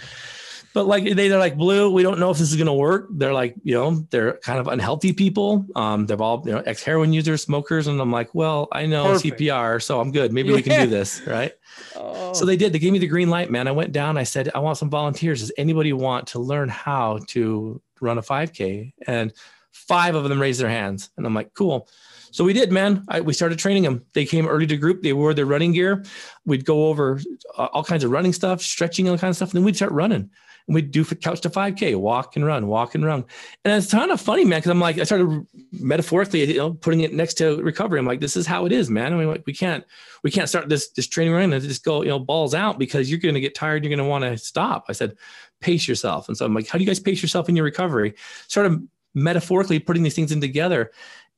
[0.75, 3.07] but like they, they're like Blu we don't know if this is going to work
[3.13, 7.15] they're like you know they're kind of unhealthy people um they're all you know ex-heroin
[7.15, 9.41] users smokers and i'm like well i know Perfect.
[9.41, 10.57] cpr so i'm good maybe yeah.
[10.57, 11.53] we can do this right
[11.97, 12.35] oh.
[12.35, 14.51] so they did they gave me the green light man i went down i said
[14.55, 19.33] i want some volunteers does anybody want to learn how to run a 5k and
[19.73, 21.89] five of them raised their hands and i'm like cool
[22.31, 23.05] so we did, man.
[23.07, 24.05] I, we started training them.
[24.13, 25.03] They came early to group.
[25.05, 26.05] They wore their running gear.
[26.45, 27.21] We'd go over
[27.57, 29.51] uh, all kinds of running stuff, stretching, all kinds of stuff.
[29.51, 30.31] And then we'd start running.
[30.67, 33.25] And we'd do couch to 5K, walk and run, walk and run.
[33.65, 37.01] And it's kind of funny, man, because I'm like, I started metaphorically, you know, putting
[37.01, 37.99] it next to recovery.
[37.99, 39.13] I'm like, this is how it is, man.
[39.13, 39.85] I mean, like, we can't,
[40.23, 43.11] we can't start this this training run and just go, you know, balls out because
[43.11, 43.85] you're going to get tired.
[43.85, 44.87] You're going to want to stop.
[44.89, 45.17] I said,
[45.61, 46.29] pace yourself.
[46.29, 48.15] And so I'm like, how do you guys pace yourself in your recovery?
[48.49, 48.83] Sort of
[49.15, 50.91] metaphorically putting these things in together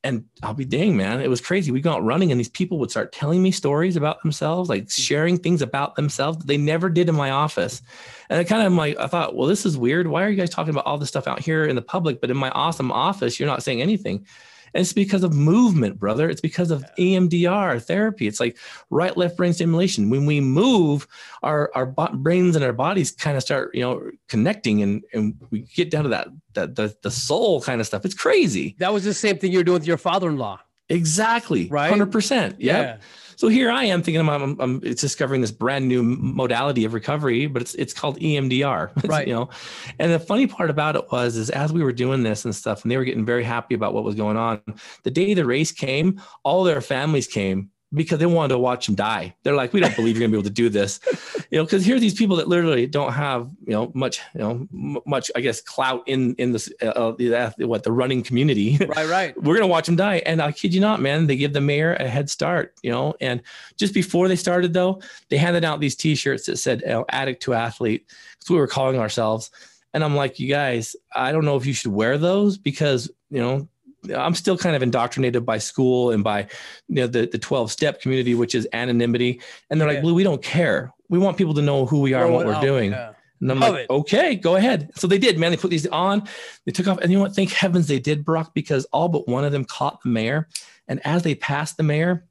[0.07, 1.73] and I'll be dang, man, it was crazy.
[1.73, 5.03] We got running, and these people would start telling me stories about themselves, like mm-hmm.
[5.03, 7.83] sharing things about themselves that they never did in my office.
[8.31, 10.07] And I kind of like, I thought, well, this is weird.
[10.07, 12.31] Why are you guys talking about all this stuff out here in the public, but
[12.31, 14.27] in my awesome office, you're not saying anything?
[14.75, 16.29] And it's because of movement, brother.
[16.29, 18.27] It's because of EMDR therapy.
[18.27, 18.59] It's like
[18.91, 20.11] right left brain stimulation.
[20.11, 21.07] When we move,
[21.43, 25.61] our our brains and our bodies kind of start, you know, connecting and and we
[25.61, 28.05] get down to that that the, the soul kind of stuff.
[28.05, 28.77] It's crazy.
[28.79, 30.61] That was the same thing you're doing with your father-in-law.
[30.89, 31.69] Exactly.
[31.69, 31.93] Right.
[31.93, 32.33] 100%.
[32.33, 32.57] Yep.
[32.61, 32.97] Yeah.
[33.37, 36.95] So here I am thinking I'm, I'm, I'm, it's discovering this brand new modality of
[36.95, 38.91] recovery, but it's it's called EMDR.
[38.97, 39.29] It's, right.
[39.29, 39.51] You know,
[39.99, 42.83] and the funny part about it was is as we were doing this and stuff,
[42.83, 44.61] and they were getting very happy about what was going on.
[45.03, 48.95] The day the race came, all their families came because they wanted to watch him
[48.95, 49.35] die.
[49.43, 51.01] They're like, we don't believe you're gonna be able to do this,
[51.51, 54.41] you know, because here are these people that literally don't have, you know, much, you
[54.41, 58.23] know, m- much, I guess, clout in in this, uh, uh the, what the running
[58.23, 58.79] community.
[58.87, 59.43] Right, right.
[59.43, 61.95] We're gonna watch him die, and I kid you not, man, they give the mayor
[61.95, 63.15] a head start, you know.
[63.21, 63.43] And
[63.77, 67.43] just before they started, though, they handed out these T-shirts that said you know, "Addict
[67.43, 68.07] to Athlete,"
[68.39, 69.51] because we were calling ourselves.
[69.93, 73.41] And I'm like, you guys, I don't know if you should wear those because you
[73.41, 73.69] know
[74.15, 76.49] I'm still kind of indoctrinated by school and by
[76.89, 79.41] you know the the 12 step community, which is anonymity.
[79.71, 79.95] And they're yeah.
[79.95, 80.93] like, Blu, we don't care.
[81.09, 82.93] We want people to know who we are and what we're doing.
[82.93, 83.13] Yeah.
[83.41, 83.91] And I'm Love like, it.
[83.91, 84.91] okay, go ahead.
[84.97, 85.51] So they did, man.
[85.51, 86.27] They put these on,
[86.65, 86.99] they took off.
[86.99, 87.35] And you know what?
[87.35, 90.49] Thank heavens they did, Brock, because all but one of them caught the mayor.
[90.89, 92.25] And as they passed the mayor,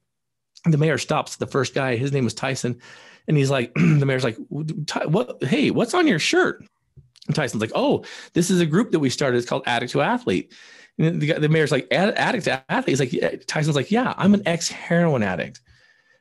[0.65, 1.95] the mayor stops the first guy.
[1.95, 2.81] His name was Tyson.
[3.27, 5.43] And he's like, the mayor's like, what?
[5.43, 6.65] Hey, what's on your shirt?
[7.27, 8.03] And Tyson's like, oh,
[8.33, 9.37] this is a group that we started.
[9.37, 10.53] It's called Addict to Athlete.
[10.97, 12.97] And the, the mayor's like, addict to athlete.
[12.97, 15.61] He's like, Tyson's like, yeah, I'm an ex heroin addict.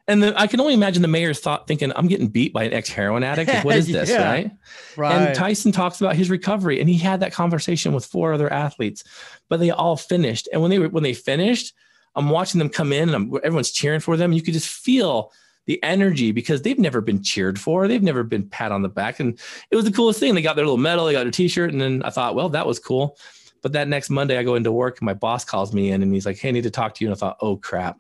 [0.07, 2.75] And the, I can only imagine the mayor's thought thinking, I'm getting beat by an
[2.75, 3.53] ex heroin addict.
[3.53, 4.11] Like, what is this?
[4.11, 4.31] yeah.
[4.31, 4.51] right?
[4.97, 5.15] Right.
[5.15, 9.05] And Tyson talks about his recovery and he had that conversation with four other athletes,
[9.49, 10.49] but they all finished.
[10.53, 11.73] And when they were, when they finished,
[12.15, 14.33] I'm watching them come in and I'm, everyone's cheering for them.
[14.33, 15.33] You could just feel
[15.67, 17.89] the energy because they've never been cheered for.
[17.89, 19.21] They've never been pat on the back.
[19.21, 19.39] And
[19.71, 20.35] it was the coolest thing.
[20.35, 21.73] They got their little medal, they got their t-shirt.
[21.73, 23.17] And then I thought, well, that was cool.
[23.65, 26.13] But that next Monday, I go into work and my boss calls me in and
[26.13, 27.97] he's like, "Hey, I need to talk to you." And I thought, "Oh crap."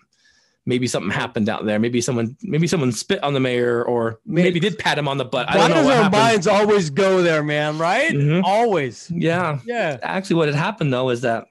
[0.66, 1.78] Maybe something happened out there.
[1.78, 5.24] Maybe someone, maybe someone spit on the mayor, or maybe did pat him on the
[5.24, 5.48] butt.
[5.48, 5.84] I don't know.
[5.84, 7.78] What our minds always go there, man.
[7.78, 8.12] Right?
[8.12, 8.44] Mm-hmm.
[8.44, 9.10] Always.
[9.10, 9.60] Yeah.
[9.64, 9.96] Yeah.
[10.02, 11.46] Actually, what had happened though is that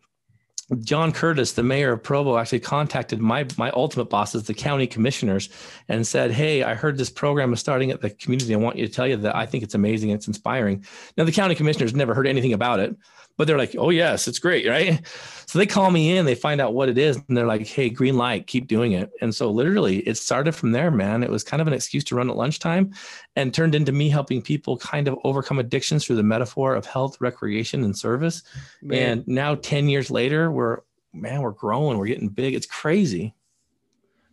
[0.82, 5.50] John Curtis, the mayor of Provo, actually contacted my my ultimate bosses, the county commissioners,
[5.90, 8.54] and said, "Hey, I heard this program is starting at the community.
[8.54, 10.12] I want you to tell you that I think it's amazing.
[10.12, 10.86] It's inspiring."
[11.18, 12.96] Now, the county commissioners never heard anything about it,
[13.38, 15.06] but they're like, oh yes, it's great, right?
[15.48, 17.90] So they call me in, they find out what it is, and they're like, hey,
[17.90, 19.12] green light, keep doing it.
[19.22, 21.24] And so literally, it started from there, man.
[21.24, 22.94] It was kind of an excuse to run at lunchtime,
[23.36, 27.20] and turned into me helping people kind of overcome addictions through the metaphor of health,
[27.22, 28.44] recreation, and service.
[28.82, 29.20] Man.
[29.20, 30.80] And now, ten years later, we're
[31.14, 32.56] man, we're growing, we're getting big.
[32.56, 33.36] It's crazy.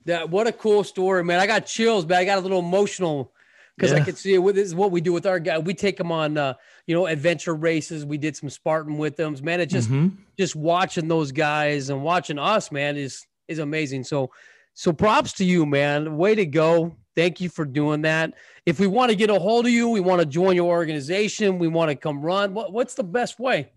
[0.07, 1.41] That what a cool story, man.
[1.41, 3.33] I got chills, but I got a little emotional
[3.81, 4.03] because yeah.
[4.03, 4.55] I could see it.
[4.55, 5.57] This is what we do with our guy.
[5.57, 6.53] We take them on, uh,
[6.87, 8.05] you know, adventure races.
[8.05, 9.35] We did some Spartan with them.
[9.43, 10.17] Man, it just mm-hmm.
[10.37, 14.05] just watching those guys and watching us, man, is is amazing.
[14.05, 14.33] So,
[14.75, 16.19] so props to you, man.
[16.19, 16.95] Way to go.
[17.17, 18.35] Thank you for doing that.
[18.67, 21.59] If we want to get a hold of you, we want to join your organization,
[21.59, 22.53] we want to come run.
[22.53, 23.73] What, what's the best way?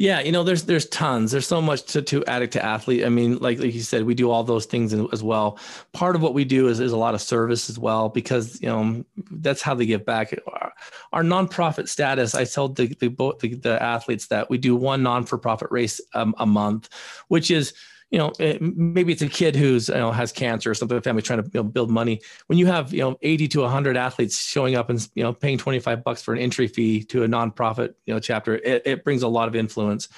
[0.00, 1.30] Yeah, you know, there's there's tons.
[1.30, 3.04] There's so much to, to addict to athlete.
[3.04, 5.58] I mean, like like you said, we do all those things as well.
[5.92, 8.68] Part of what we do is, is a lot of service as well because you
[8.68, 10.34] know that's how they give back.
[10.46, 10.72] Our,
[11.12, 12.34] our nonprofit status.
[12.34, 13.08] I told the the,
[13.40, 16.88] the the athletes that we do one non for profit race um, a month,
[17.28, 17.74] which is
[18.10, 20.96] you know, eh, maybe it's a kid who's you know has cancer or something.
[20.96, 22.20] The family trying to you know, build money.
[22.48, 25.58] When you have you know 80 to 100 athletes showing up and you know paying
[25.58, 29.22] 25 bucks for an entry fee to a nonprofit you know chapter, it, it brings
[29.22, 30.08] a lot of influence.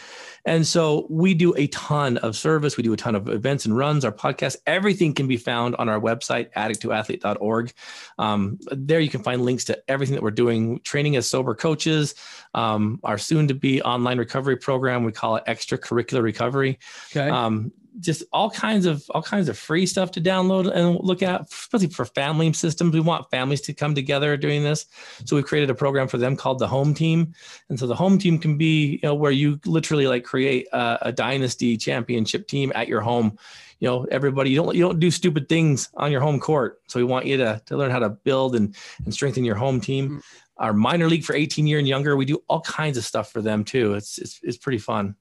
[0.45, 2.77] And so we do a ton of service.
[2.77, 4.05] We do a ton of events and runs.
[4.05, 7.73] Our podcast, everything can be found on our website, addicttoathlete.org.
[8.19, 12.15] Um, there you can find links to everything that we're doing, training as sober coaches,
[12.55, 15.05] um, our soon to be online recovery program.
[15.05, 16.81] We call it extracurricular recovery.
[17.11, 17.29] Okay.
[17.29, 17.71] Um,
[18.01, 21.89] just all kinds of all kinds of free stuff to download and look at, especially
[21.89, 22.95] for family systems.
[22.95, 24.87] We want families to come together doing this,
[25.25, 27.35] so we've created a program for them called the Home Team.
[27.69, 30.99] And so the Home Team can be you know, where you literally like create a,
[31.03, 33.39] a dynasty championship team at your home.
[33.81, 36.81] You know, everybody you don't you don't do stupid things on your home court.
[36.87, 38.75] So we want you to to learn how to build and
[39.05, 40.09] and strengthen your home team.
[40.09, 40.23] Mm.
[40.59, 42.17] our minor league for 18 year and younger.
[42.17, 43.95] We do all kinds of stuff for them too.
[43.95, 45.17] It's it's it's pretty fun.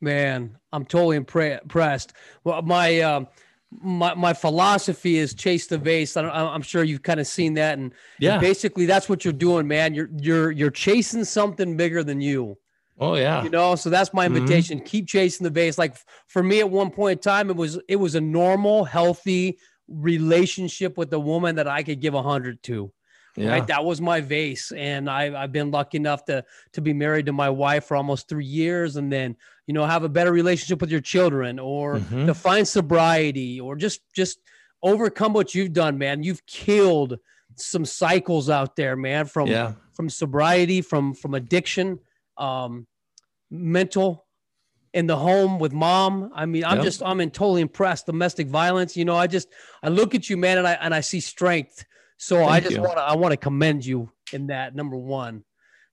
[0.00, 2.12] Man, I'm totally impressed.
[2.42, 3.28] Well, my um,
[3.70, 6.16] my my philosophy is chase the vase.
[6.16, 9.32] I am sure you've kind of seen that, and yeah, and basically that's what you're
[9.32, 9.94] doing, man.
[9.94, 12.58] You're you're you're chasing something bigger than you.
[12.98, 13.42] Oh yeah.
[13.42, 14.36] You know, so that's my mm-hmm.
[14.36, 14.78] invitation.
[14.78, 14.86] Mm-hmm.
[14.86, 15.78] Keep chasing the vase.
[15.78, 15.96] Like
[16.28, 20.96] for me at one point in time, it was it was a normal, healthy relationship
[20.96, 22.92] with a woman that I could give a hundred to.
[23.36, 23.50] Yeah.
[23.50, 23.66] Right.
[23.66, 24.72] That was my vase.
[24.72, 28.28] And I, I've been lucky enough to to be married to my wife for almost
[28.28, 32.26] three years and then, you know, have a better relationship with your children or mm-hmm.
[32.26, 34.38] to find sobriety or just just
[34.82, 36.22] overcome what you've done, man.
[36.22, 37.18] You've killed
[37.56, 39.72] some cycles out there, man, from yeah.
[39.94, 41.98] from sobriety, from from addiction
[42.36, 42.86] um,
[43.50, 44.26] mental
[44.92, 46.30] in the home with mom.
[46.34, 46.84] I mean, I'm yep.
[46.84, 48.06] just I'm in totally impressed.
[48.06, 49.48] Domestic violence, you know, I just
[49.82, 51.84] I look at you, man, and I and I see strength.
[52.16, 55.44] So Thank I just want to I want to commend you in that number one.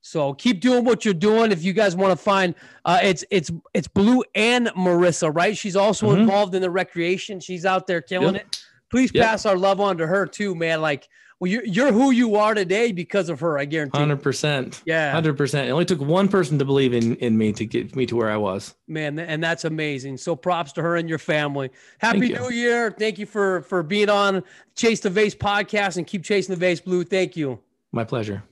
[0.01, 1.51] So keep doing what you're doing.
[1.51, 2.55] If you guys want to find,
[2.85, 5.55] uh, it's it's it's Blue and Marissa, right?
[5.55, 6.21] She's also mm-hmm.
[6.21, 7.39] involved in the recreation.
[7.39, 8.45] She's out there killing yep.
[8.47, 8.63] it.
[8.89, 9.25] Please yep.
[9.25, 10.81] pass our love on to her too, man.
[10.81, 11.07] Like
[11.41, 13.57] well, you're, you're who you are today because of her.
[13.57, 13.97] I guarantee.
[13.97, 14.83] Hundred percent.
[14.85, 15.11] Yeah.
[15.11, 15.67] Hundred percent.
[15.67, 18.29] It only took one person to believe in in me to get me to where
[18.29, 18.75] I was.
[18.87, 20.17] Man, and that's amazing.
[20.17, 21.71] So props to her and your family.
[21.97, 22.91] Happy New Year.
[22.91, 24.43] Thank you for for being on
[24.75, 27.03] Chase the Vase podcast and keep chasing the vase Blu.
[27.03, 27.59] Thank you.
[27.91, 28.43] My pleasure.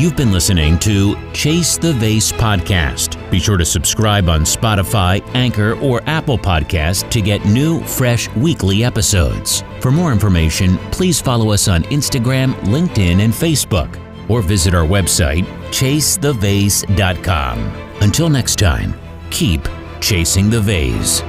[0.00, 3.30] You've been listening to Chase the Vase podcast.
[3.30, 8.82] Be sure to subscribe on Spotify, Anchor, or Apple Podcast to get new, fresh weekly
[8.82, 9.62] episodes.
[9.80, 15.44] For more information, please follow us on Instagram, LinkedIn, and Facebook, or visit our website,
[15.68, 17.58] chasethevase.com.
[18.00, 18.94] Until next time,
[19.28, 19.68] keep
[20.00, 21.20] chasing the vase.